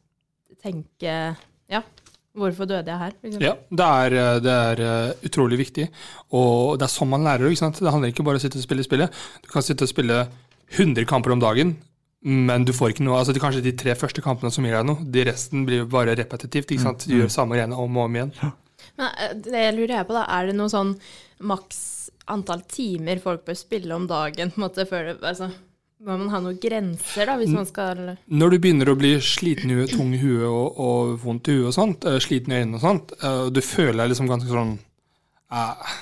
[0.63, 1.13] tenke
[1.71, 1.83] Ja,
[2.37, 3.13] hvorfor døde jeg her?
[3.25, 3.43] Liksom.
[3.45, 5.89] Ja, det er, eh, det er eh, utrolig viktig.
[6.37, 7.49] Og det er sånn man lærer.
[7.51, 7.81] ikke sant?
[7.83, 9.21] Det handler ikke bare om å sitte og spille spillet.
[9.45, 10.23] Du kan sitte og spille
[10.77, 11.77] 100 kamper om dagen,
[12.27, 14.75] men du får ikke noe altså det er Kanskje de tre første kampene som gir
[14.75, 15.05] deg noe.
[15.05, 16.73] De resten blir bare repetitivt.
[16.75, 17.05] ikke sant?
[17.07, 18.33] Du gjør samme greiene om og om igjen.
[19.01, 20.25] Men eh, det lurer jeg på, da.
[20.37, 20.97] Er det noe sånn
[21.47, 21.81] maks
[22.33, 24.51] antall timer folk bør spille om dagen?
[24.53, 25.51] på en måte, før det, altså,
[26.07, 29.73] Må man ha noen grenser, da, hvis man skal Når du begynner å bli sliten
[29.73, 32.61] i huet, tung i huet og, og vondt i huet og sånt, eh, sliten i
[32.61, 34.77] øynene og sånt, eh, og du føler deg liksom ganske sånn
[35.53, 35.95] eh,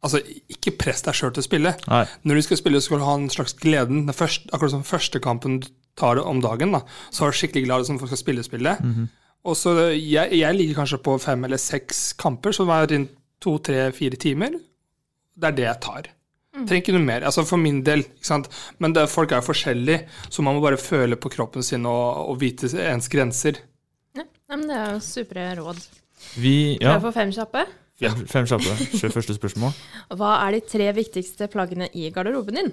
[0.00, 1.70] Altså, ikke press deg sjøl til å spille.
[1.90, 2.04] Nei.
[2.24, 4.06] Når du skal spille, så skal du ha en slags gleden.
[4.08, 5.66] Den første, akkurat som første kampen du
[6.00, 6.80] tar det om dagen, da,
[7.12, 8.80] så er du skikkelig glad som skal spille spillet.
[9.48, 13.14] Og så jeg, jeg ligger kanskje på fem eller seks kamper, så det er rundt
[13.40, 14.58] to, tre, fire timer.
[15.40, 16.10] Det er det jeg tar.
[16.60, 17.24] Trenger ikke noe mer.
[17.24, 18.50] Altså For min del, ikke sant.
[18.82, 22.26] Men det, folk er jo forskjellige, så man må bare føle på kroppen sin og,
[22.32, 23.62] og vite ens grenser.
[24.18, 24.26] ja.
[24.50, 25.80] Men Det er jo supre råd.
[26.42, 27.64] Vi, ja, få fem kjappe?
[28.02, 28.10] Ja.
[28.28, 28.74] fem kjappe.
[28.96, 29.72] Kjør første spørsmål.
[30.18, 32.72] Hva er de tre viktigste plaggene i garderoben din?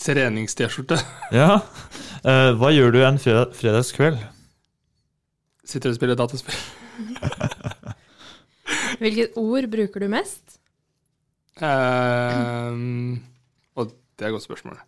[0.00, 0.98] trenings-T-skjorte.
[1.36, 1.60] Ja.
[2.26, 4.18] Uh, hva gjør du en fredag, fredagskveld?
[5.66, 6.56] Sitter og spiller dataspill.
[9.00, 10.58] Hvilket ord bruker du mest?
[11.56, 13.16] Uh,
[13.78, 14.78] og det er et godt spørsmål.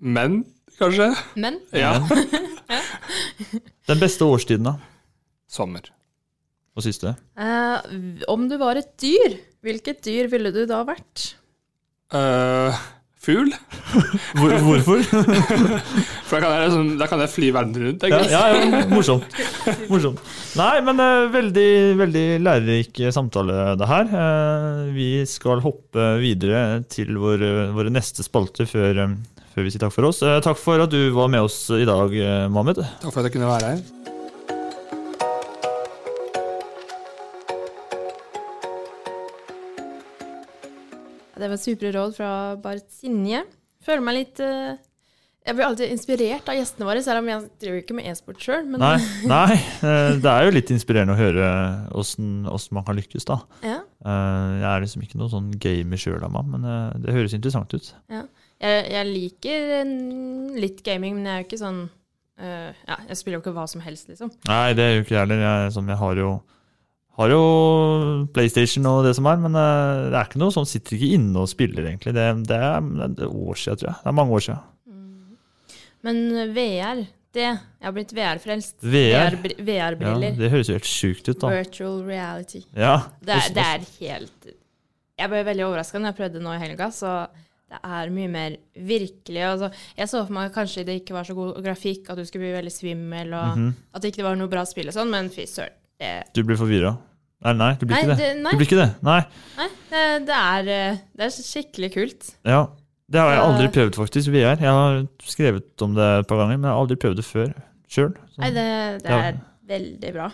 [0.00, 0.42] Men,
[0.80, 1.10] kanskje?
[1.40, 1.96] Men Ja.
[3.86, 4.74] Den beste årstiden, da?
[5.48, 5.86] Sommer.
[5.86, 5.94] Uh,
[6.76, 7.14] Og siste?
[7.38, 7.78] Uh,
[8.28, 11.36] om du var et dyr, hvilket dyr ville du da vært?
[12.14, 12.82] Eh,
[13.26, 13.52] fugl.
[14.38, 15.02] Hvor, hvorfor?
[16.28, 18.06] For da kan, jeg, liksom, da kan jeg fly verden rundt.
[18.10, 19.36] Ja, ja, ja, morsomt.
[19.90, 20.22] morsomt.
[20.58, 21.68] Nei, men uh, veldig,
[22.00, 24.10] veldig lærerik samtale, det her.
[24.10, 29.86] Uh, vi skal hoppe videre til vår, våre neste spalter før, eh, før vi sier
[29.86, 30.24] takk for oss.
[30.26, 32.18] Uh, takk for at du var med oss i dag,
[32.50, 32.82] Mohammed.
[33.04, 34.14] Takk for at jeg kunne være her.
[41.36, 42.28] Det var supre råd fra
[42.62, 43.42] Bart Sinje.
[43.84, 44.74] Føler meg litt uh,
[45.46, 48.64] Jeg blir alltid inspirert av gjestene våre, selv om jeg driver ikke med e-sport sjøl.
[48.72, 48.96] Nei,
[49.30, 51.50] nei, eh, det er jo litt inspirerende å høre
[51.94, 52.40] åssen
[52.74, 53.40] man kan lykkes, da.
[53.62, 57.14] ja, Uh, Jeg er liksom ikke noen sånn gamer sjøl av meg, men uh, det
[57.14, 57.88] høres interessant ut.
[58.12, 58.24] ja.
[58.56, 59.80] Jeg, jeg liker
[60.62, 61.80] litt gaming, men jeg er jo ikke sånn
[62.40, 64.30] Ja, jeg spiller jo ikke hva som helst, liksom.
[64.48, 65.42] Nei, det er jo ikke jeg heller.
[65.42, 66.30] Jeg, sånn, jeg har jo
[67.16, 67.42] har jo
[68.36, 71.42] PlayStation og det som er, men eh, det er ikke noe sånn, sitter ikke inne
[71.44, 72.12] og spiller, egentlig.
[72.16, 74.00] Det, det, er, det er år siden, tror jeg.
[74.02, 74.64] Det er mange år siden.
[76.06, 76.20] Men
[76.54, 77.00] VR,
[77.36, 77.46] det.
[77.46, 78.76] Jeg har blitt VR-frelst.
[78.84, 79.64] VR-briller.
[79.66, 81.50] VR ja, det høres jo helt sjukt ut, da.
[81.56, 82.62] Virtual reality.
[82.76, 82.94] Ja.
[83.20, 84.46] Det er, det er helt
[85.16, 87.16] Jeg ble veldig overraska når jeg prøvde nå i helga, så
[87.66, 89.40] det er mye mer virkelig.
[89.42, 92.44] Altså, jeg så for meg kanskje det ikke var så god grafikk, at du skulle
[92.46, 93.72] bli veldig svimmel, og Mhm.
[93.96, 95.74] at det ikke var noe bra spill og sånn, men fy søren.
[96.00, 96.96] Det, Du blir forvirra.
[97.44, 98.16] Nei, nei, du blir Nei, det.
[98.18, 98.50] det- nei.
[98.52, 98.88] Du blir ikke det.
[99.06, 99.20] Nei.
[100.26, 102.30] det, er, eh, det er skikkelig kult.
[102.44, 102.66] Ja.
[103.08, 104.56] Det har jeg aldri prøvd, faktisk, VR.
[104.58, 107.52] Jeg har skrevet om det et par ganger, men jeg har aldri prøvd det før
[107.88, 108.14] sjøl.
[108.40, 109.18] Nei, det, det Ja.
[109.28, 110.26] er veldig bra.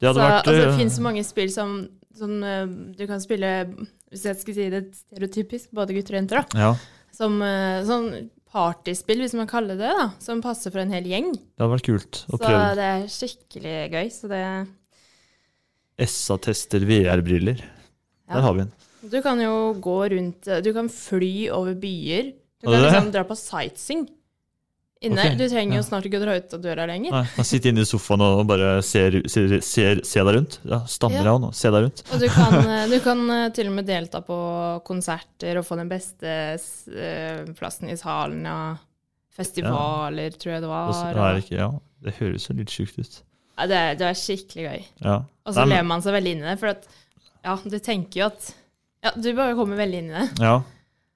[0.00, 1.76] Det så, vært, altså, det eh, finnes så mange spill som,
[2.18, 2.66] som eh,
[2.98, 3.52] du kan spille
[4.10, 6.58] Hvis jeg skal si det stereotypisk, både gutter og jenter, da.
[6.58, 6.74] Ja,
[7.12, 10.08] Som sånn partyspill, hvis man kaller det det, da.
[10.22, 11.32] Som passer for en hel gjeng.
[11.32, 12.60] det hadde vært kult å prøve.
[12.70, 14.10] Så det er skikkelig gøy.
[14.14, 14.42] Så det
[16.02, 17.62] SA tester VR-briller.
[18.28, 18.34] Ja.
[18.36, 18.72] Der har vi den.
[19.06, 22.32] Du kan jo gå rundt Du kan fly over byer.
[22.60, 24.06] Du kan liksom dra på sightseeing
[25.00, 25.20] inne.
[25.20, 25.82] Okay, Du trenger ja.
[25.82, 27.12] jo snart ikke å dra ut av døra lenger.
[27.14, 30.58] Nei, man sitter inne i sofaen og bare ser, ser, ser, ser deg rundt.
[30.66, 31.34] Ja, Stammer Ja.
[31.36, 31.52] av nå.
[31.54, 32.02] Se deg rundt.
[32.10, 32.56] Og du kan,
[32.92, 34.38] du kan eh, til og med delta på
[34.88, 38.82] konserter og få den beste eh, plassen i salen og
[39.36, 40.92] festivaler, tror jeg det var.
[41.12, 41.70] Det ikke, ja,
[42.06, 43.18] det høres jo litt sjukt ut.
[43.56, 44.82] Ja, det, det er skikkelig gøy.
[45.06, 45.16] Ja.
[45.46, 46.86] Og så Nei, men- lever man seg veldig inn i det, for at
[47.46, 48.52] ja, du tenker jo at
[49.06, 50.26] Ja, du bare kommer veldig inn i det.
[50.42, 50.54] Ja.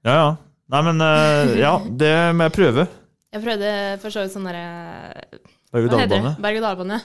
[0.07, 0.29] ja, ja.
[0.70, 2.85] Nei, men eh, ja, det må jeg prøve.
[3.35, 3.70] Jeg prøvde
[4.03, 4.64] for så vidt sånn derre
[5.70, 6.20] Berg- og Hva heter det?
[6.20, 6.37] dalbane.
[6.44, 7.00] Berg-og-dal-bane.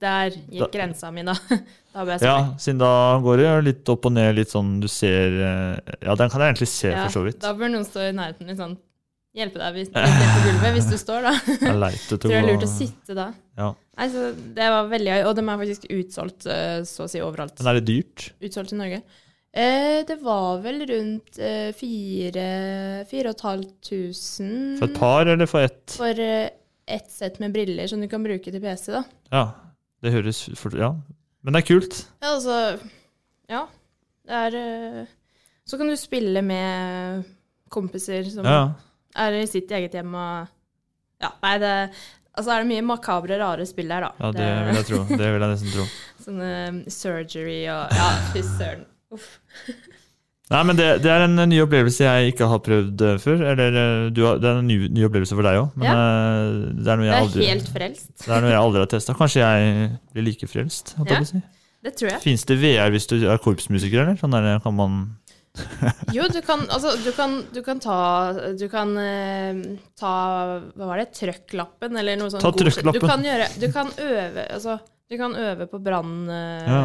[0.00, 1.34] Der gikk Da- grensa mi, da.
[1.90, 2.52] Da ble jeg Ja, sånn.
[2.62, 2.90] siden da
[3.24, 6.40] går det jo litt opp og ned, litt sånn du ser eh, Ja, den kan
[6.44, 7.40] jeg egentlig se, Ja, for så vidt.
[7.42, 8.76] Da bør noen stå i nærheten litt sånn
[9.34, 11.32] Hjelpe deg hvis, litt ned på gulvet hvis du står, da.
[11.48, 13.26] Jeg leiter leit å Tror det er lurt å sitte da.
[13.58, 13.68] Ja.
[14.00, 14.06] Nei,
[14.56, 17.58] Det var veldig og de er faktisk utsolgt eh, så å si overalt.
[17.60, 18.30] Men er det dyrt?
[18.40, 19.02] Utsolgt i Norge.
[19.52, 22.44] Eh, det var vel rundt eh, fire
[23.10, 25.96] fire og et halvt tusen For et par, eller for ett?
[25.98, 26.48] For eh,
[26.90, 29.02] ett sett med briller som du kan bruke til PC, da.
[29.34, 29.42] Ja,
[30.02, 30.92] det høres for, Ja.
[31.42, 31.98] Men det er kult.
[32.22, 32.56] Ja, altså
[33.50, 33.64] Ja.
[34.30, 35.06] Det er eh,
[35.66, 37.24] Så kan du spille med
[37.70, 38.74] kompiser som Ja.
[39.16, 40.48] er i sitt eget hjem og
[41.20, 41.74] Ja, nei, det
[42.38, 44.10] Altså er det mye makabre, rare spill der, da.
[44.22, 45.00] Ja, det vil jeg tro.
[45.10, 45.86] Det vil jeg nesten tro.
[46.24, 46.50] Sånne
[46.94, 48.84] surgery og Ja, fy søren.
[49.10, 49.30] Uff.
[50.50, 53.42] Nei, men det, det er en ny opplevelse jeg ikke har prøvd eh, før.
[53.52, 55.92] Eller eh, du har, det er en ny, ny opplevelse for deg òg, men Ja.
[55.94, 56.48] eh,
[56.80, 58.08] det er noe Det jeg er aldri helt frelst.
[58.24, 59.14] Det er noe jeg aldri har testa.
[59.18, 60.94] Kanskje jeg blir like frelst?
[61.06, 61.20] Ja.
[61.28, 61.42] si.
[61.86, 62.20] Det tror jeg.
[62.26, 64.18] Fins det VR hvis du er korpsmusiker, eller?
[64.20, 64.98] Sånn der, kan man
[66.14, 67.96] Jo, du kan, altså, du kan, du kan ta
[68.58, 69.58] Du kan eh,
[69.98, 70.12] ta
[70.76, 71.08] Hva var det?
[71.18, 72.42] Trøkklappen, eller noe sånt.
[72.44, 73.00] Ta trøkklappen.
[73.00, 74.76] Du kan gjøre Du kan øve Altså,
[75.10, 76.16] du kan øve på brann...
[76.30, 76.82] eh, Ja.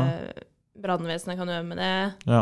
[0.86, 1.92] Brannvesenet kan øve med det.
[2.28, 2.42] Ja.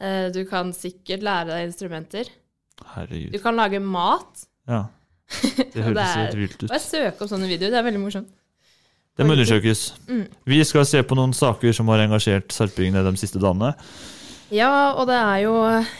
[0.00, 2.30] Eh, du kan sikkert lære deg instrumenter.
[2.96, 3.30] Herregud.
[3.32, 4.42] Du kan lage mat.
[4.68, 4.84] Ja.
[5.74, 6.68] Det høres helt vilt ut.
[6.72, 7.70] Bare søke opp sånne videoer.
[7.76, 8.32] Det er veldig morsomt.
[9.18, 9.80] Det må undersøkes.
[10.08, 10.26] Mm.
[10.50, 13.72] Vi skal se på noen saker som har engasjert sarpingene de siste dagene.
[14.54, 15.54] Ja, og det er jo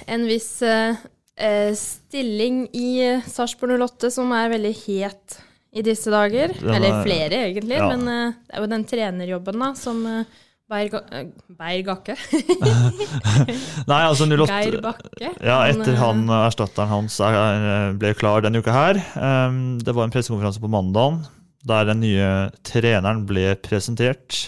[0.08, 0.96] en viss eh,
[1.36, 2.88] eh, stilling i
[3.28, 5.38] Sarpsborg 08 som er veldig het
[5.76, 6.54] i disse dager.
[6.56, 7.76] Den Eller er- flere, egentlig.
[7.76, 7.88] ja.
[7.92, 10.22] Men eh, det er jo den trenerjobben da, som uh,
[10.68, 12.16] Beir, Ga- eh, Beir Gakke
[13.88, 15.30] Nei, altså 08 Geir Bakke.
[15.44, 19.00] Ja, etter eh, han, erstatteren hans er, ble klar denne uka her.
[19.16, 21.22] Um, det var en pressekonferanse på mandagen
[21.68, 22.28] der den nye
[22.64, 24.46] treneren ble presentert.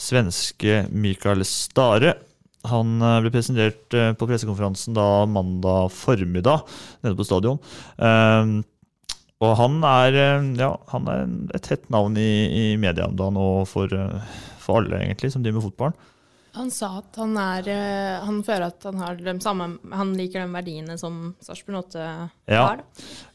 [0.00, 2.14] Svenske Mikael Stare.
[2.70, 6.64] Han eh, ble presentert eh, på pressekonferansen da mandag formiddag
[7.04, 7.60] nede på stadion.
[7.98, 8.62] Um,
[9.44, 13.40] og han er, eh, ja, han er et hett navn i, i media om dagen
[13.40, 13.92] og for,
[14.62, 15.96] for alle, egentlig, som driver med fotball.
[16.54, 17.66] Han sa at han er
[18.22, 22.04] Han føler at han har de samme Han liker de verdiene som Sarpsborg 8
[22.46, 22.60] Ja.
[22.60, 22.84] har.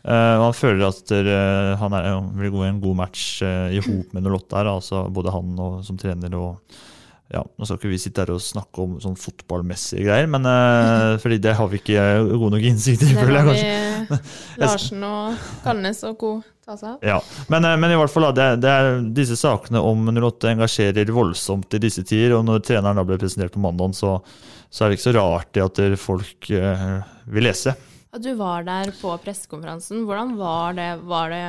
[0.07, 2.07] Eh, han føler at eh, han er,
[2.39, 5.51] vil gå i en god match uh, i hop med Nolotte her, altså både han
[5.59, 6.79] og, som trener og
[7.29, 11.13] ja, Nå skal ikke vi sitte her og snakke om sånn fotballmessige greier, men uh,
[11.21, 13.11] fordi det har vi ikke god nok innsikt i.
[13.13, 13.67] Det kanskje.
[14.55, 16.31] vi Larsen og Kalnes og co.
[16.65, 17.03] ta seg av.
[17.05, 17.19] Ja,
[17.53, 21.77] men, eh, men i hvert fall det, det er disse sakene om 08 engasjerer voldsomt
[21.77, 24.15] i disse tider, og når treneren da ble presentert på mandag, så,
[24.73, 26.97] så er det ikke så rart det at folk uh,
[27.29, 27.77] vil lese.
[28.09, 29.99] Ja, du var der på pressekonferansen.
[30.07, 30.87] Hvordan var det?
[31.05, 31.41] Var det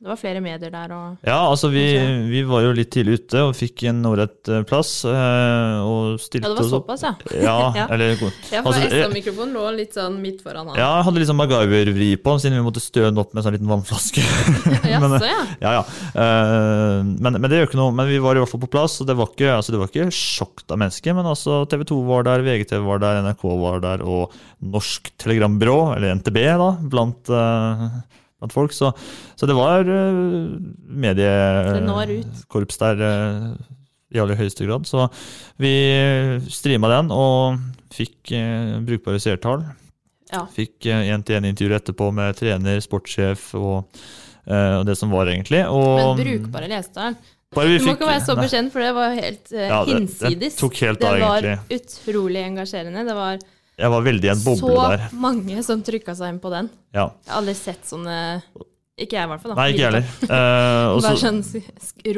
[0.00, 1.84] Det var flere medier der og Ja, altså vi,
[2.26, 5.04] vi var jo litt tidlig ute og fikk en ålreit eh, plass.
[5.06, 7.12] eh, Og stilte Ja, det var såpass, ja.
[7.46, 7.86] Ja, Ja.
[7.94, 10.80] eller Ja, for altså, SA-mikrofonen lå litt sånn midt foran han.
[10.80, 13.46] Ja, jeg hadde litt sånn MacGyver-vri på den, siden vi måtte støne opp med en
[13.46, 14.26] sånn liten vannflaske.
[15.04, 15.38] men, eh, ja.
[15.62, 15.86] ja, ja.
[16.10, 17.94] Eh, men, men det gjør ikke noe.
[17.94, 19.94] Men vi var i hvert fall på plass, og det var ikke, altså, det var
[19.94, 21.14] ikke sjokk av mennesker.
[21.22, 24.34] Men altså, TV 2 var der, VGTV var der, NRK var der, og
[24.74, 27.84] Norsk Telegrambyrå, eller NTB, da, blant, eh,
[28.40, 28.72] blant folk.
[28.76, 28.90] Så,
[29.36, 29.98] så det var Det
[31.84, 32.24] ut.
[32.48, 33.52] mediekorps der uh,
[34.10, 34.88] i aller høyeste grad.
[34.90, 35.04] Så
[35.60, 35.74] vi
[36.50, 37.60] streama den og
[37.94, 38.32] fikk
[38.88, 39.62] brukbare seertall.
[40.30, 40.44] Ja.
[40.54, 44.00] Fikk én-til-én-intervjuer etterpå med trener, sportssjef og,
[44.46, 45.64] og det som var, egentlig.
[45.66, 47.16] Og, Men brukbare lesetall?
[47.50, 49.96] Du må fikk- ikke være så bekjent, for det var helt uh, Ja, det- det
[50.04, 50.58] hinsides.
[51.02, 53.02] det av, var utrolig engasjerende.
[53.08, 53.40] Det var
[53.80, 55.06] Jeg var veldig i en boble så der.
[55.16, 56.68] mange som trykka seg inn på den.
[56.94, 57.06] Ja.
[57.24, 58.16] Jeg har aldri sett sånne
[59.00, 59.54] Ikke jeg, i hvert fall.
[59.54, 59.58] da.
[59.62, 60.10] Nei, ikke jeg heller.
[60.28, 61.40] Eh, Bare sånn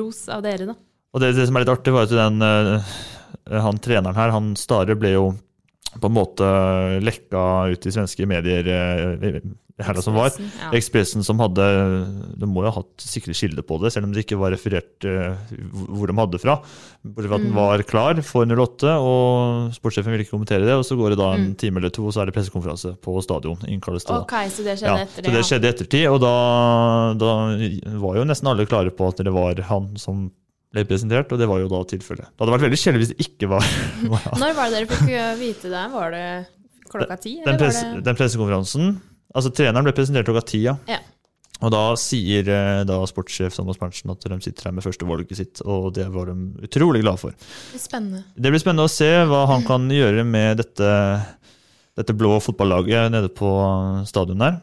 [0.00, 0.76] ros av dere, da.
[1.12, 2.92] Og det, det som er litt artig, var at den, eh,
[3.62, 5.24] han treneren her, han Stare, ble jo
[6.00, 6.46] på en måte
[7.04, 9.40] lekka ut i svenske medier her
[9.78, 10.28] i helga som var.
[10.28, 10.70] Expressen, ja.
[10.78, 11.64] Ekspressen som hadde
[12.38, 15.04] De må jo ha hatt sikre kilder på det, selv om det ikke var referert
[15.08, 15.34] eh,
[15.88, 16.58] hvor de hadde fra.
[17.02, 17.56] Bortsett fra at den Mm.
[17.56, 20.76] var klar for 08, og sportssjefen ville ikke kommentere det.
[20.76, 21.56] Og så går det da en Mm.
[21.58, 23.58] time eller to, og så er det pressekonferanse på stadion.
[23.66, 24.20] innkalles til da.
[24.22, 25.32] Ok, så det skjedde Ja, etter så det.
[25.32, 29.54] det skjedde ettertid, og da, da var jo nesten alle klare på at det var
[29.62, 30.30] han som
[30.72, 32.32] ble presentert, og det var jo da tilfellet.
[32.32, 33.70] Det hadde vært veldig kjedelig hvis det ikke var,
[34.08, 34.42] var han.
[34.42, 35.86] Når var det dere fikk uh, vite det?
[35.92, 36.26] Var det
[36.92, 37.38] klokka ti?
[37.44, 38.94] Den, pres det den pressekonferansen
[39.32, 40.74] Altså, treneren ble presentert klokka ti, ja.
[40.90, 40.98] Ja.
[41.62, 45.62] Og da sier eh, da sportssjef Thomas Berntsen at de sitter her med førstevalget sitt,
[45.62, 47.36] og det var de utrolig glad for.
[47.78, 48.24] spennende?
[48.34, 50.90] Det blir spennende å se hva han kan gjøre med dette,
[51.96, 53.52] dette blå fotballaget nede på
[54.10, 54.58] stadion der.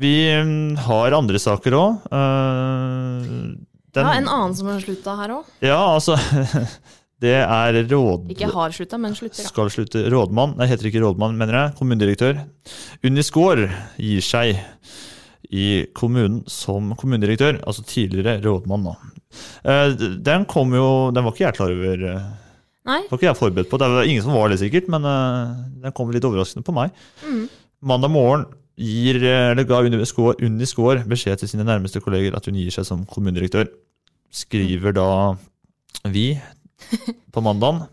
[0.00, 2.06] Vi mm, har andre saker òg.
[3.98, 5.52] Ja, en annen som har slutta her òg.
[5.64, 6.16] Ja, altså
[7.20, 8.30] Det er råd...
[8.32, 9.44] Ikke har slutta, men slutter.
[9.44, 10.06] Skal slutte.
[10.08, 11.74] Rådmann, nei, heter ikke rådmann, mener jeg.
[11.76, 12.38] Kommunedirektør.
[13.04, 13.60] Unni Skaar
[14.00, 14.56] gir seg
[15.52, 17.58] i kommunen som kommunedirektør.
[17.68, 18.94] Altså tidligere rådmann, da.
[19.68, 19.92] Eh,
[20.24, 22.06] Den kom jo Den var ikke jeg klar over.
[22.88, 23.02] Nei.
[23.04, 23.82] Det var ikke jeg forberedt på.
[23.82, 25.52] Det var ingen som var det, sikkert, men eh,
[25.84, 26.96] den kom litt overraskende på meg.
[27.26, 27.44] Mm.
[27.90, 28.48] Mandag morgen
[28.80, 32.86] gir, eh, eller ga Unni Skaar, beskjed til sine nærmeste kolleger at hun gir seg
[32.88, 33.68] som kommunedirektør.
[34.30, 35.10] Skriver da
[36.08, 36.32] vi
[37.34, 37.84] på mandagen.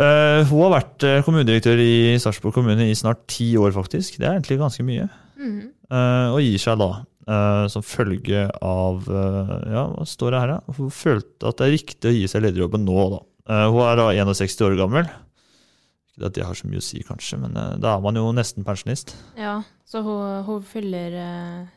[0.00, 4.20] Uh, hun har vært eh, kommunedirektør i Sarpsborg kommune i snart ti år, faktisk.
[4.20, 5.08] Det er egentlig ganske mye.
[5.40, 5.62] Mhm.
[5.90, 10.76] Eh, og gir seg da uh, som følge av Ja, hva står det her, da?
[10.78, 13.20] Hun følte at det er riktig å gi seg lederjobben nå, da.
[13.66, 15.10] Hun er da 61 år gammel.
[16.14, 18.30] Ikke at det har så mye å si, kanskje, men eh, da er man jo
[18.34, 19.14] nesten pensjonist.
[19.38, 21.68] Ja, så hun, hun fyller eh,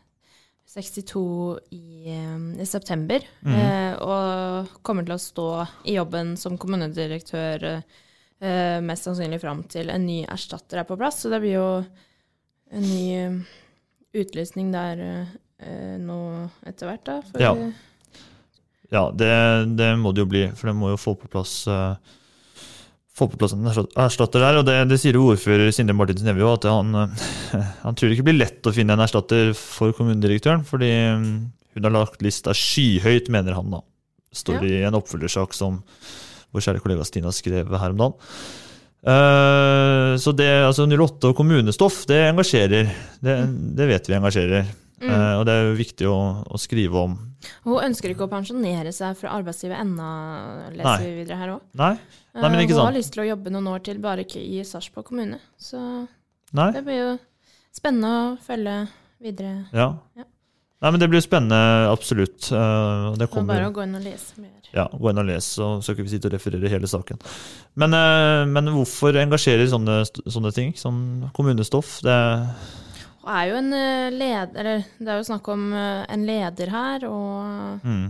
[0.73, 3.25] 62 i, eh, i september.
[3.45, 3.59] Mhm.
[3.59, 5.49] eh, og kommer til å stå
[5.85, 11.21] i jobben som kommunedirektør eh, mest sannsynlig fram til en ny erstatter er på plass.
[11.23, 11.69] Så det blir jo
[12.73, 13.39] en ny eh,
[14.17, 16.19] utlysning der eh, nå
[16.65, 17.21] etter hvert, da.
[17.39, 17.53] Ja.
[18.93, 19.29] Ja, det,
[19.79, 21.95] det må det jo bli, for det må jo få på plass eh,
[23.13, 24.59] få på plass en erstatt- erstatter der.
[24.59, 28.17] og Det, det sier jo ordfører Sindre Martinsen Evje at han, eh, han tror det
[28.17, 30.65] ikke blir lett å finne en erstatter for kommunedirektøren.
[30.65, 31.31] Fordi mm,
[31.77, 33.83] hun har lagt lista skyhøyt, mener han da.
[34.33, 35.81] Står i en oppfølgersak som
[36.53, 38.19] vår kjære kollega Stina skrev her om dagen.
[39.03, 42.89] Uh, så det, altså 08 og kommunestoff, det engasjerer.
[43.19, 43.35] Det,
[43.77, 44.69] det vet vi engasjerer.
[45.03, 45.09] Mm.
[45.09, 47.17] Uh, og det er jo viktig å, å skrive om.
[47.65, 50.11] Hun ønsker ikke å pensjonere seg fra arbeidslivet ennå,
[50.77, 50.99] leser Nei.
[51.03, 51.65] vi videre her òg.
[52.33, 54.41] Nei, Nei men ikke hun har lyst til å jobbe noen år til, bare ikke
[54.41, 55.37] i Sarpsborg kommune.
[55.61, 55.79] Så
[56.57, 56.69] Nei.
[56.73, 57.09] det blir jo
[57.73, 58.77] spennende å følge
[59.21, 59.55] videre.
[59.73, 59.91] Ja.
[60.17, 60.25] Ja.
[60.83, 62.49] Nei, men det blir spennende, absolutt.
[62.51, 63.55] Eh, det kommer.
[63.55, 64.65] er bare å gå inn og lese mer.
[64.73, 67.21] ja, gå inn og lese, så skal ikke vi sitte og referere hele saken.
[67.79, 70.73] Men, eh, men hvorfor engasjerer sånne, sånne ting?
[70.75, 72.01] Sånn kommunestoff?
[72.03, 72.17] Det,
[73.23, 77.05] er jo en eh, leder, eller det er jo snakk om eh, en leder her,
[77.07, 78.05] og mm.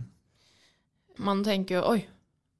[1.27, 1.99] man tenker jo oi,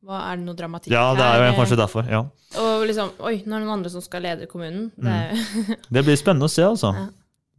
[0.03, 0.99] hva er det noe dramatikk her?
[0.99, 1.57] Ja, det er jo her?
[1.57, 2.07] kanskje derfor.
[2.11, 2.21] ja.
[2.61, 4.89] Og liksom oi, nå er det noen andre som skal lede kommunen.
[4.99, 5.73] Det mm.
[5.95, 6.93] Det blir spennende å se, altså.
[6.97, 7.07] Ja.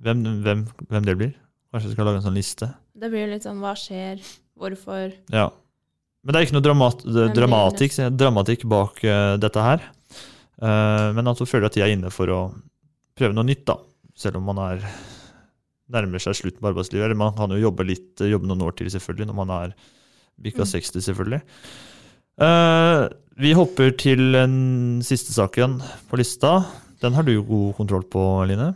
[0.05, 1.33] Hvem, hvem, hvem det blir.
[1.73, 2.69] Kanskje vi skal lage en sånn liste.
[2.95, 4.21] Det blir litt sånn hva skjer,
[4.61, 5.49] hvorfor Ja.
[6.25, 7.03] Men det er ikke noe dramat,
[7.37, 9.83] dramatikk, dramatikk bak uh, dette her.
[10.57, 12.39] Uh, men at hun føler at de er inne for å
[13.19, 13.77] prøve noe nytt, da.
[14.17, 14.87] Selv om man er
[15.93, 17.07] nærmer seg slutten på arbeidslivet.
[17.07, 19.75] Eller man kan jo jobbe litt, eh, jobbe noen år til, selvfølgelig, når man er
[20.41, 20.73] bikka Mm.
[20.73, 21.43] 60, selvfølgelig.
[22.35, 23.03] Eh,
[23.39, 25.79] vi hopper til den siste saken
[26.11, 26.65] på lista.
[27.03, 28.73] Den har du god kontroll på, Line?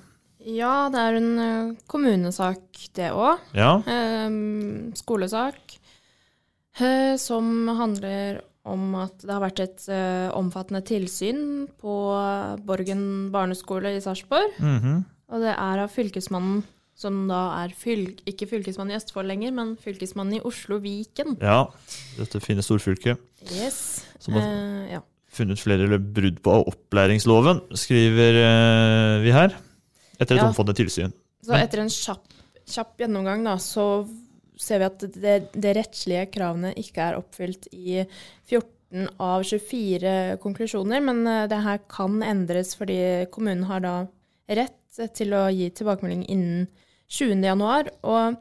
[0.48, 2.62] Ja, det er en eh, kommunesak,
[2.94, 3.42] det òg.
[3.56, 3.78] Ja.
[4.98, 5.78] skolesak.
[6.78, 9.86] Uh, som handler om at det har vært et
[10.36, 11.94] omfattende tilsyn på
[12.62, 14.54] Borgen barneskole i Sarpsborg.
[14.62, 15.00] Mhm.
[15.28, 16.62] Og det er av fylkesmannen,
[16.98, 21.36] som da er fylk, ikke fylkesmannen i Østfold lenger, men fylkesmannen i Oslo Viken.
[21.40, 21.60] ja.
[22.18, 23.20] Dette fine storfylket.
[23.54, 24.04] Yes.
[24.18, 25.00] Som har Eh, ja.
[25.30, 29.54] funnet flere brudd på opplæringsloven, skriver eh, vi her.
[30.18, 30.48] Etter et Ja.
[30.48, 31.12] omfattende tilsyn.
[31.46, 32.24] Så etter en kjapp
[32.68, 34.06] kjapp gjennomgang, da, så
[34.58, 38.02] ser vi at det, det rettslige kravene ikke er oppfylt i
[38.50, 41.00] 14 av 24 konklusjoner.
[41.00, 42.98] Men eh, det her kan endres fordi
[43.30, 43.94] kommunen har da
[44.50, 44.74] rett
[45.14, 46.66] til å gi tilbakemelding innen
[47.08, 47.42] 20.
[47.44, 47.88] januar.
[48.04, 48.36] Og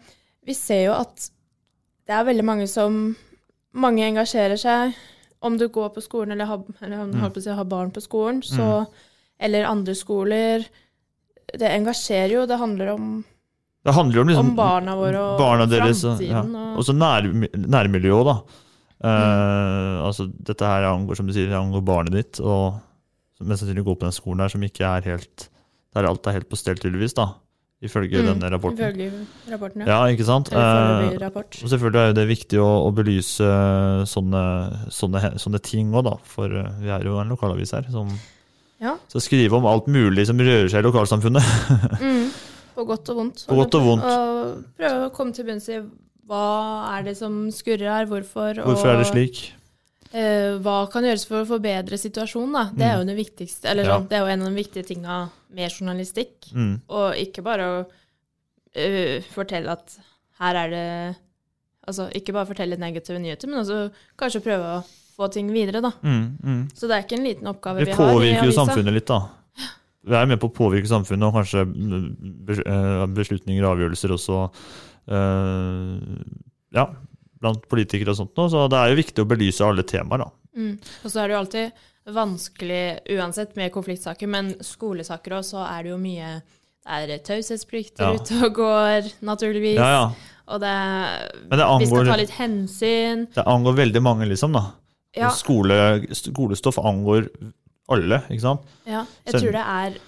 [0.48, 1.30] vi ser jo at
[2.08, 3.16] det er veldig mange som
[3.78, 4.96] Mange engasjerer seg.
[5.46, 7.42] Om du går på skolen eller har, eller om du Mm.
[7.44, 8.88] si, har barn på skolen, så,
[9.40, 10.66] eller andre skoler
[11.54, 12.46] Det engasjerer jo.
[12.48, 13.24] Det handler om
[13.86, 16.42] Det handler om, liksom, Om barna våre og barna deres, og- Ja.
[16.42, 17.22] og- så nær,
[17.54, 18.42] nærmiljøet da.
[19.04, 19.06] Mm.
[19.06, 22.82] Uh, altså, dette her angår som du sier, angår barnet ditt, og
[23.42, 25.50] mest sannsynlig går på den skolen her som ikke er helt
[25.94, 27.34] Der alt er helt på stell, tydeligvis, da.
[27.84, 28.80] Ifølge Mm, denne rapporten.
[28.80, 29.12] Ifølge
[29.52, 30.50] rapporten, Ja, ikke sant?
[30.52, 31.60] Eh, rapport.
[31.64, 33.46] og selvfølgelig er det viktig å, å belyse
[34.10, 34.44] sånne,
[34.90, 36.16] sånne, sånne ting òg, da.
[36.26, 38.10] For eh, vi er jo en lokalavis her som
[38.82, 38.96] Ja.
[39.08, 41.44] skal skrive om alt mulig som rører seg i lokalsamfunnet.
[42.02, 42.32] Mm,
[42.76, 43.46] på godt og vondt.
[43.48, 44.04] På godt og vondt.
[44.06, 45.80] Og prøve å komme til bunns i
[46.28, 48.58] hva er det som skurrer her, hvorfor.
[48.66, 49.52] Hvorfor er det slik?
[50.14, 52.64] eh, hva kan gjøres for å forbedre situasjonen, da.
[52.74, 53.00] Det er Mm.
[53.00, 53.66] jo det viktigste.
[53.70, 54.00] Eller Ja.
[54.00, 56.50] sånn, det er jo en av de viktige tinga med journalistikk.
[56.52, 56.74] Mm.
[56.92, 59.98] Og ikke bare å uh, fortelle at
[60.42, 60.90] her er det
[61.88, 63.86] Altså ikke bare fortelle negative nyheter, men også
[64.20, 64.80] kanskje prøve å
[65.16, 65.94] få ting videre, da.
[66.04, 66.58] Mm, mm.
[66.76, 69.70] Så det er ikke en liten oppgave Vi har Det påvirker jo samfunnet litt, da.
[70.04, 72.10] Vi er med på å påvirke samfunnet, og kanskje mm,
[72.58, 74.42] eh, beslutninger og avgjørelser også
[75.08, 76.02] Uh,
[76.76, 76.90] Ja,
[77.40, 78.52] blant politikere og sånt noe.
[78.52, 80.32] Så det er jo viktig å belyse alle temaer, da.
[80.58, 80.74] Mm.
[80.78, 85.84] Og så er det jo alltid vanskelig uansett med konfliktsaker, men skolesaker òg, så er
[85.84, 86.42] det jo mye
[86.88, 88.14] Det er taushetsplikter Ja.
[88.16, 89.76] ute og går, naturligvis.
[89.76, 90.12] Ja, ja.
[90.48, 90.76] Og det,
[91.52, 93.26] det Vi skal ta litt hensyn.
[93.36, 94.62] Det angår veldig mange, liksom, da.
[95.14, 95.28] Ja.
[95.36, 97.28] Skole, skolestoff angår
[97.92, 98.62] alle, ikke sant?
[98.86, 100.00] Ja, jeg Så- tror det er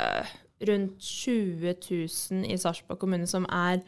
[0.00, 0.32] øh,
[0.70, 3.82] rundt 20 000 i Sarpsborg kommune som er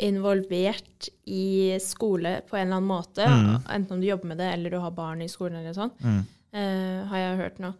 [0.00, 3.26] involvert i skole på en eller annen måte.
[3.28, 3.58] Mm.
[3.76, 5.92] Enten om du jobber med det, eller du har barn i skolen, eller sånn.
[6.02, 6.22] Mm.
[6.54, 7.74] Eh, har jeg hørt nå.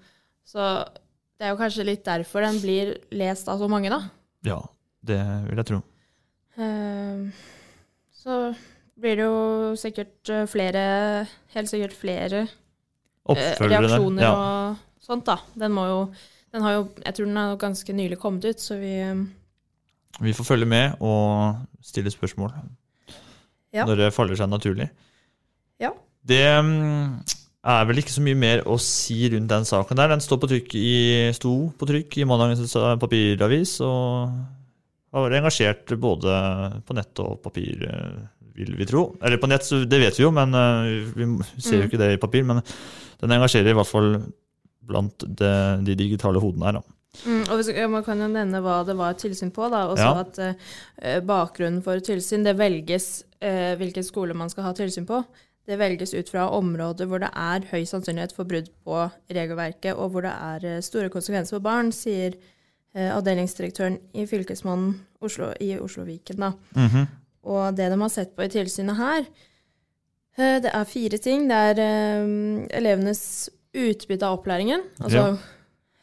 [0.45, 0.69] Så
[1.39, 4.03] det er jo kanskje litt derfor den blir lest av så mange, da.
[4.47, 4.61] Ja,
[5.07, 5.81] det vil jeg tro.
[6.61, 7.45] Eh,
[8.25, 8.39] så
[9.01, 10.83] blir det jo sikkert eh, flere
[11.55, 12.53] Helt sikkert flere eh,
[13.25, 14.35] Oppfølgere der, reaksjoner ja.
[14.37, 15.41] og sånt, da.
[15.59, 15.99] Den må jo
[16.55, 19.25] den har jo, Jeg tror den er ganske nylig kommet ut, så vi eh,
[20.23, 22.53] Vi får følge med og stille spørsmål
[23.75, 23.83] Ja.
[23.89, 24.85] når det faller seg naturlig.
[25.83, 25.91] Ja.
[26.23, 27.17] Det mm,
[27.65, 30.09] er vel ikke så mye mer å si rundt den saken der.
[30.13, 30.91] Den står på trykk i,
[31.37, 34.35] sto på trykk i mandagens papiravis, og
[35.15, 36.35] har vært engasjert både
[36.85, 39.17] på nett og papir, eh, vil vi tro.
[39.23, 41.29] Eller på nett, så det vet vi jo, men eh, vi
[41.63, 41.89] ser jo Mm.
[41.89, 42.45] ikke det i papir.
[42.45, 42.61] Men
[43.21, 44.11] den engasjerer i hvert fall
[44.85, 45.53] blant de,
[45.87, 46.83] de digitale hodene her, da.
[47.25, 49.71] Mm, og Man kan jo nevne hva det var tilsyn på.
[49.71, 50.21] da, Også Ja.
[50.21, 50.39] at
[51.01, 55.25] eh, bakgrunnen for tilsyn Det velges eh, hvilken skole man skal ha tilsyn på.
[55.65, 60.13] Det velges ut fra områder hvor det er høy sannsynlighet for brudd på regelverket, og
[60.13, 62.37] hvor det er eh, store konsekvenser for barn, sier
[62.95, 66.37] eh, avdelingsdirektøren i Fylkesmannen Oslo, i Oslo Viken.
[66.37, 67.07] Mm -hmm.
[67.43, 69.25] Og det de har sett på i tilsynet her,
[70.39, 71.49] eh, det er fire ting.
[71.49, 71.75] Det er
[72.71, 74.81] elevenes utbytte av opplæringen.
[75.01, 75.37] Altså Ja.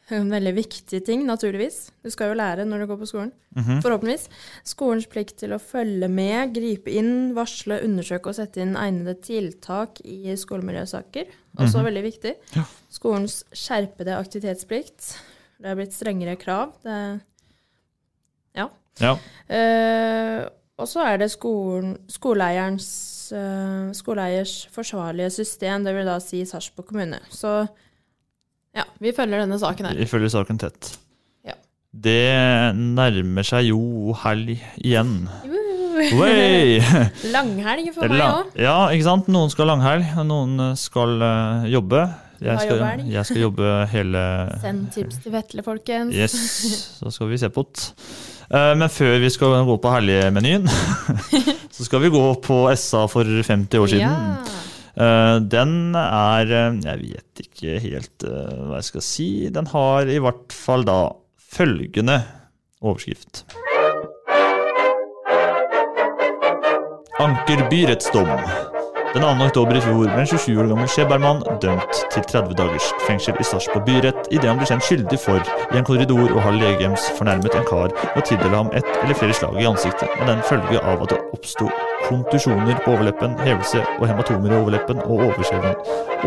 [0.10, 1.92] En veldig viktig ting, naturligvis.
[2.04, 3.32] Du skal jo lære når du går på skolen.
[3.56, 3.82] Mhm.
[3.82, 4.26] Forhåpentligvis.
[4.68, 10.02] Skolens plikt til å følge med, gripe inn, varsle, undersøke og sette inn egnede tiltak
[10.04, 11.26] i skolemiljøsaker.
[11.58, 11.86] Også Mhm.
[11.86, 12.36] veldig viktig.
[12.56, 12.64] Ja.
[12.90, 15.18] Skolens skjerpede aktivitetsplikt.
[15.62, 16.74] Det er blitt strengere krav.
[16.84, 17.22] Det,
[18.56, 18.68] ja.
[19.00, 19.14] Ja.
[19.50, 20.50] Uh,
[20.82, 26.88] og så er det skolen, skoleeierens, eh, skoleeiers forsvarlige system, det vil da si Sarpsborg
[26.88, 27.20] kommune.
[27.30, 27.68] Så
[28.78, 29.98] ja, vi følger denne saken her.
[30.00, 30.94] Vi følger saken tett.
[31.48, 31.58] Ja.
[31.92, 35.16] Det nærmer seg jo helg igjen.
[37.36, 38.56] Langhelg for meg òg.
[38.60, 39.30] Ja, ikke sant.
[39.32, 42.06] Noen skal langhelg, og noen skal uh, jobbe.
[42.42, 44.22] Jeg skal, jeg skal jobbe hele
[44.64, 46.16] Send tips til Vetle, folkens.
[46.18, 46.34] Yes,
[46.98, 47.92] så skal vi se på det.
[48.50, 50.66] Eh, Men før vi skal gå på helgemenyen,
[51.76, 54.10] så skal vi gå på SA for 50 år siden.
[54.10, 54.71] Ja.
[55.02, 59.30] Eh, Den er eh, Jeg vet ikke helt eh, hva jeg skal si.
[59.54, 61.00] Den har i hvert fall da
[61.52, 62.20] følgende
[62.82, 63.44] overskrift.
[67.22, 68.30] Anker byrettsdom.
[69.14, 69.46] Den 2.
[69.46, 73.44] oktober i fjor ble en 27 år gammel skjebbermann dømt til 30 dagers fengsel i
[73.44, 77.68] Sarpsborg byrett idet han ble kjent skyldig for i en korridor å ha legemsfornærmet en
[77.68, 81.12] kar og tildele ham ett eller flere slag i ansiktet, med den følge av at
[81.12, 81.68] det oppsto
[82.06, 85.76] kontusjoner på overleppen, hevelse og hematomer i overleppen og overskjeven,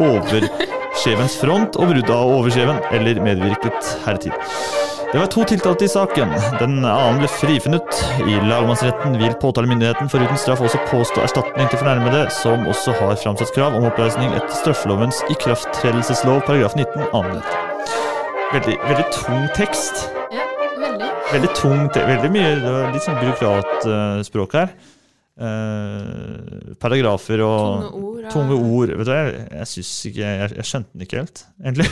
[0.05, 4.37] overskjevens front og brudd av overskjeven, eller medvirket heretil.
[5.15, 6.33] Det var to tiltalte i saken.
[6.59, 7.99] Den annen ble frifunnet.
[8.27, 13.53] I lagmannsretten vil påtalemyndigheten foruten straff også påstå erstatning til fornærmede, som også har framsatt
[13.55, 17.55] krav om oppreisning etter straffelovens ikrafttredelseslov paragraf 19 annet.
[18.57, 20.03] Veldig, veldig tung tekst.
[20.35, 20.49] Ja,
[20.83, 21.13] veldig.
[21.31, 22.11] Veldig tung, tekst.
[22.11, 24.75] veldig mye det var litt sånn byråkratspråk her.
[25.35, 28.31] Eh, paragrafer og Tunge ord, ja.
[28.31, 28.93] tunge ord.
[29.01, 31.87] Vet du, jeg, jeg syns ikke jeg, jeg skjønte den ikke helt, egentlig.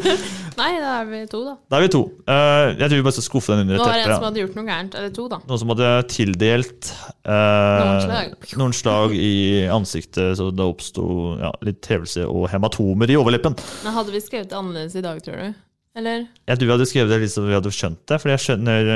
[0.60, 1.52] Nei, da er vi to, da.
[1.68, 2.00] Da er vi to.
[2.24, 4.16] Uh, jeg tror vi bare skal skuffe den under Nå et var det en teppe.
[4.16, 4.98] som hadde gjort noe gærent.
[5.02, 5.40] Eller to, da.
[5.50, 6.90] Noen som hadde tildelt
[7.28, 8.50] uh, Noen slag.
[8.62, 9.36] noen slag i
[9.76, 11.06] ansiktet, så det oppsto
[11.44, 13.58] ja, litt hevelse og hematomer i overleppen.
[13.84, 15.64] Men hadde vi skrevet det annerledes i dag, tror du?
[15.98, 16.24] Eller?
[16.48, 18.90] Jeg tror vi hadde skrevet det litt så vi hadde skjønt det, Fordi jeg skjønner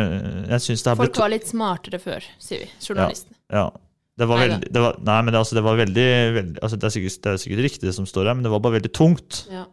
[0.53, 2.69] Jeg det Folk var litt smartere før, sier vi.
[2.85, 3.35] Journalistene.
[3.35, 3.42] Ja.
[3.53, 6.89] Det var veldig det var, Nei, men det, altså, det var veldig, veldig altså, det,
[6.89, 8.93] er sikkert, det er sikkert riktig det som står her, men det var bare veldig
[8.97, 9.45] tungt.
[9.53, 9.65] Ja.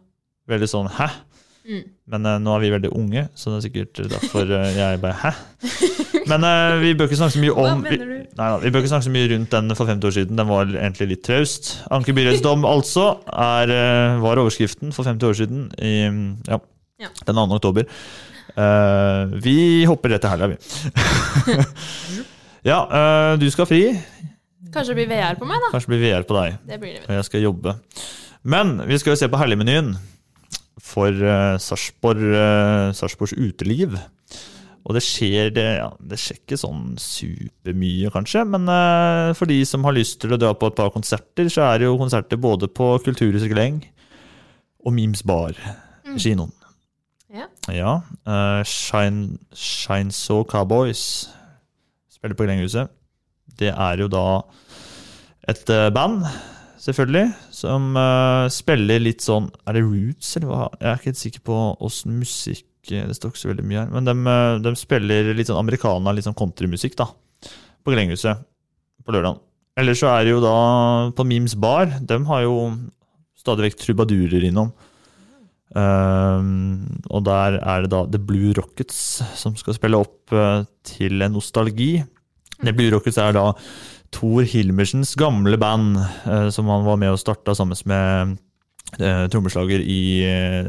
[0.50, 1.10] Veldig sånn hæ?
[1.68, 1.82] Mm.
[2.10, 5.18] Men uh, nå er vi veldig unge, så det er sikkert derfor uh, jeg bare
[5.20, 5.32] hæ?
[6.30, 8.92] Men uh, vi bør ikke snakke så mye om vi, nei, da, vi bør ikke
[8.94, 10.40] snakke så mye rundt den for 50 år siden.
[10.40, 11.70] Den var egentlig litt traust.
[11.92, 13.76] Anker byrettsdom, altså, er,
[14.24, 15.94] var overskriften for 50 år siden i
[16.48, 16.60] ja,
[17.00, 17.12] Ja.
[17.28, 17.46] den 2.
[17.56, 17.86] oktober.
[19.40, 19.58] Vi
[19.88, 20.58] hopper rett til helga, vi.
[22.66, 23.82] ja, eh, du skal fri.
[24.70, 25.72] Kanskje det blir VR på meg, da.
[25.72, 26.56] Kanskje det blir VR på deg.
[26.68, 27.04] Det blir det.
[27.08, 27.74] Og jeg skal jobbe.
[28.42, 29.94] Men vi skal jo se på helligmenyen
[30.80, 33.98] for uh, Sarpsborg, eh, Sarpsborgs uteliv.
[34.88, 38.46] Og det skjer, det, ja, det skjer ikke sånn supermye, kanskje.
[38.48, 41.66] Men uh, for de som har lyst til å dra på et par konserter, så
[41.68, 43.82] er det jo konserter både på Kulturhuset Gleng
[44.84, 45.58] og Mims Bar.
[46.16, 46.54] Kinoen.
[47.30, 47.46] Ja.
[47.70, 47.92] Ja.
[48.26, 51.28] uh, Shine, Shine So Cowboys
[52.20, 52.92] spiller på Glenghuset.
[53.58, 54.24] Det er jo da
[55.50, 56.26] et eh, band,
[56.80, 60.66] selvfølgelig, som eh, spiller litt sånn Er det roots, eller hva?
[60.76, 61.58] Jeg er ikke helt sikker på
[61.88, 63.90] åssen musikk eh, Det står ikke så veldig mye her.
[63.96, 64.36] Men de,
[64.68, 67.08] de spiller litt sånn americana, litt sånn countrymusikk, da.
[67.80, 68.44] På Glenghuset
[69.00, 69.40] på lørdag.
[69.80, 70.56] Eller så er det jo da
[71.16, 71.88] på Mims Bar.
[72.04, 72.56] De har jo
[73.40, 74.74] stadig vekk trubadurer innom.
[75.78, 81.22] Ehm, og der er det da The Blue Rockets som skal spille opp uh, til
[81.22, 81.92] en nostalgi.
[82.60, 83.46] The Blue Rockets er da
[84.10, 88.36] Thor Hilmersens gamle band, uh, som han var med og starta sammen med
[88.98, 90.00] uh, trommeslager i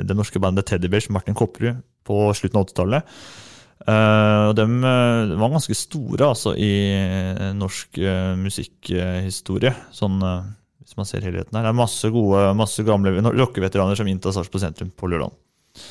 [0.06, 3.16] det norske bandet Teddybears, Martin Kopperud, på slutten av 80-tallet.
[3.82, 4.66] Eh, og de
[5.42, 6.70] var ganske store altså, i
[7.58, 7.98] norsk
[8.38, 9.72] musikkhistorie.
[9.94, 10.20] Sånn,
[10.92, 11.64] hvis man ser helheten her.
[11.64, 15.32] Det er masse gode, masse gamle rockeveteraner som inntar Sarpsborg sentrum på lørdag.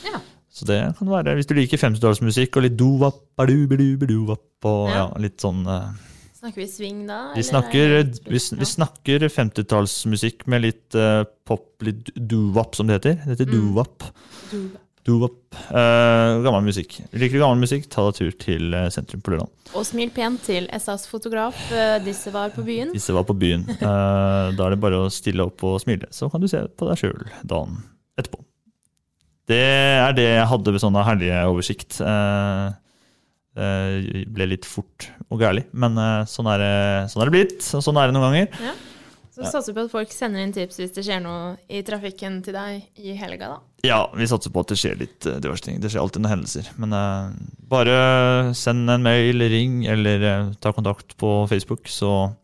[0.04, 0.20] Ja.
[0.52, 5.40] Så det kan være, hvis du liker 50-tallsmusikk og litt do-wap, ba-du-ba-du-ba-du-wap og ja, litt
[5.40, 5.62] sånn
[6.40, 7.18] Snakker vi swing da?
[7.36, 12.96] vi snakker, er vi, vi snakker 50-tallsmusikk med litt uh, pop, litt doo-wop, som det
[13.00, 13.18] heter.
[13.24, 13.56] Det heter Mm.
[13.56, 14.06] doo-wop.
[15.04, 15.56] Do- Doo-wop.
[15.70, 16.98] Eh, gammel musikk.
[17.16, 19.48] Liker du gammel musikk, ta deg tur til eh, sentrum på lørdag.
[19.78, 21.56] Og smil pent til SAs fotograf.
[21.72, 22.92] eh, Disse var på byen.
[22.92, 23.64] Disse var på byen.
[23.80, 26.88] Uh, da er det bare å stille opp og smile, så kan du se på
[26.90, 27.80] deg sjøl dagen
[28.20, 28.42] etterpå.
[29.50, 32.00] Det er det jeg hadde ved sånn helgeoversikt.
[32.04, 32.70] Uh,
[34.30, 35.96] ble litt fort og gærlig, men
[36.30, 37.64] sånn, er sånn er det blitt.
[37.76, 38.60] Og sånn er det noen ganger.
[38.62, 38.74] Ja.
[39.40, 42.40] Så satser vi på at folk sender inn tips hvis det skjer noe i trafikken
[42.44, 43.58] til deg i helga, da.
[43.86, 45.78] Ja, vi satser på at det skjer litt uh, diverse ting.
[45.80, 46.68] Det skjer alltid noen hendelser.
[46.80, 47.32] Men uh,
[47.70, 47.96] bare
[48.58, 52.34] send en mail, ring, eller uh, ta kontakt på Facebook, så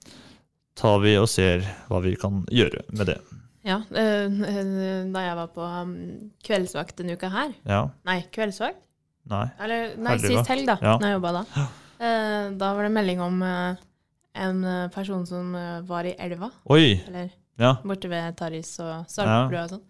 [0.76, 3.20] tar vi og ser hva vi kan gjøre med det.
[3.66, 5.94] Ja, da jeg var på um,
[6.46, 7.80] kveldsvakt denne uka her Ja?
[8.06, 8.78] Nei, kveldsvakt?
[9.26, 9.48] Nei?
[9.58, 10.76] Eller nei, sist helg, da.
[10.78, 10.92] Ja.
[11.00, 11.66] Når jeg jobba da.
[12.60, 13.80] Da var det melding om eh,
[14.36, 16.50] en eh, person som eh, var i elva.
[16.72, 17.02] Oi!
[17.08, 17.76] Eller Ja.
[17.84, 19.84] borte ved Taris og Sarpsbrua og sånn.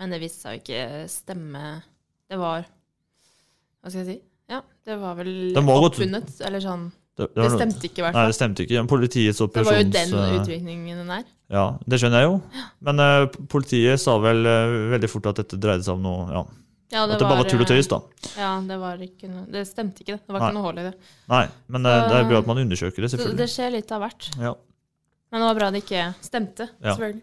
[0.00, 1.82] Men det viste seg ikke stemme.
[2.30, 4.20] Det var Hva skal jeg si?
[4.48, 6.90] Ja, det var vel Det oppfunnet, eller sånn.
[7.14, 8.24] Det, Det det, stemte ikke, i hvert fall.
[8.24, 8.86] Nei, det stemte ikke.
[8.90, 11.24] Politiets Det var jo den utviklingen den der.
[11.52, 12.64] Ja, det skjønner jeg jo.
[12.88, 16.42] Men uh, politiet sa vel uh, veldig fort at dette dreide seg om noe ja.
[16.94, 17.98] Ja, At det bare var tull og tøys, da.
[18.38, 18.76] Ja, det
[19.34, 20.26] noe Det stemte ikke, det.
[20.28, 20.48] Det var Nei.
[20.48, 20.94] ikke noe hull i det.
[21.32, 23.36] Nei, men eh, Så- det er bra at man undersøker det, selvfølgelig.
[23.42, 24.28] det skjer litt av hvert.
[24.38, 24.54] Ja.
[25.32, 26.94] Men det var bra det ikke stemte, Ja.
[26.94, 27.22] selvfølgelig.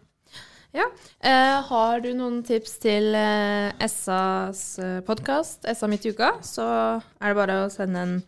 [0.73, 0.85] Ja.
[1.21, 6.63] Eh, har du noen tips til eh, SAs podkast, SA Midt i uka, så
[7.21, 8.23] er det bare å sende en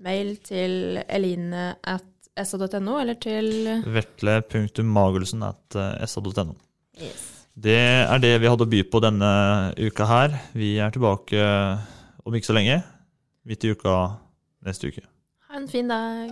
[0.00, 2.04] mail til eline at
[2.44, 6.54] sa.no, eller til Vetle.magelsen at eh, sa.no.
[7.00, 7.29] Yes.
[7.58, 7.76] Det
[8.06, 9.30] er det vi hadde å by på denne
[9.74, 10.36] uka her.
[10.54, 11.40] Vi er tilbake
[12.24, 12.80] om ikke så lenge.
[13.44, 13.96] Midt i uka
[14.66, 15.02] neste uke.
[15.50, 16.30] Ha en fin dag.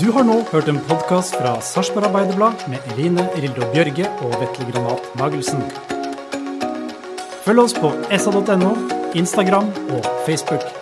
[0.00, 4.68] Du har nå hørt en podkast fra Sarpsborg Arbeiderblad med Eline Rildo Bjørge og Vetle
[4.70, 5.64] Granat Magelsen.
[7.42, 7.90] Følg oss på
[8.22, 8.76] sa.no,
[9.18, 10.81] Instagram og Facebook.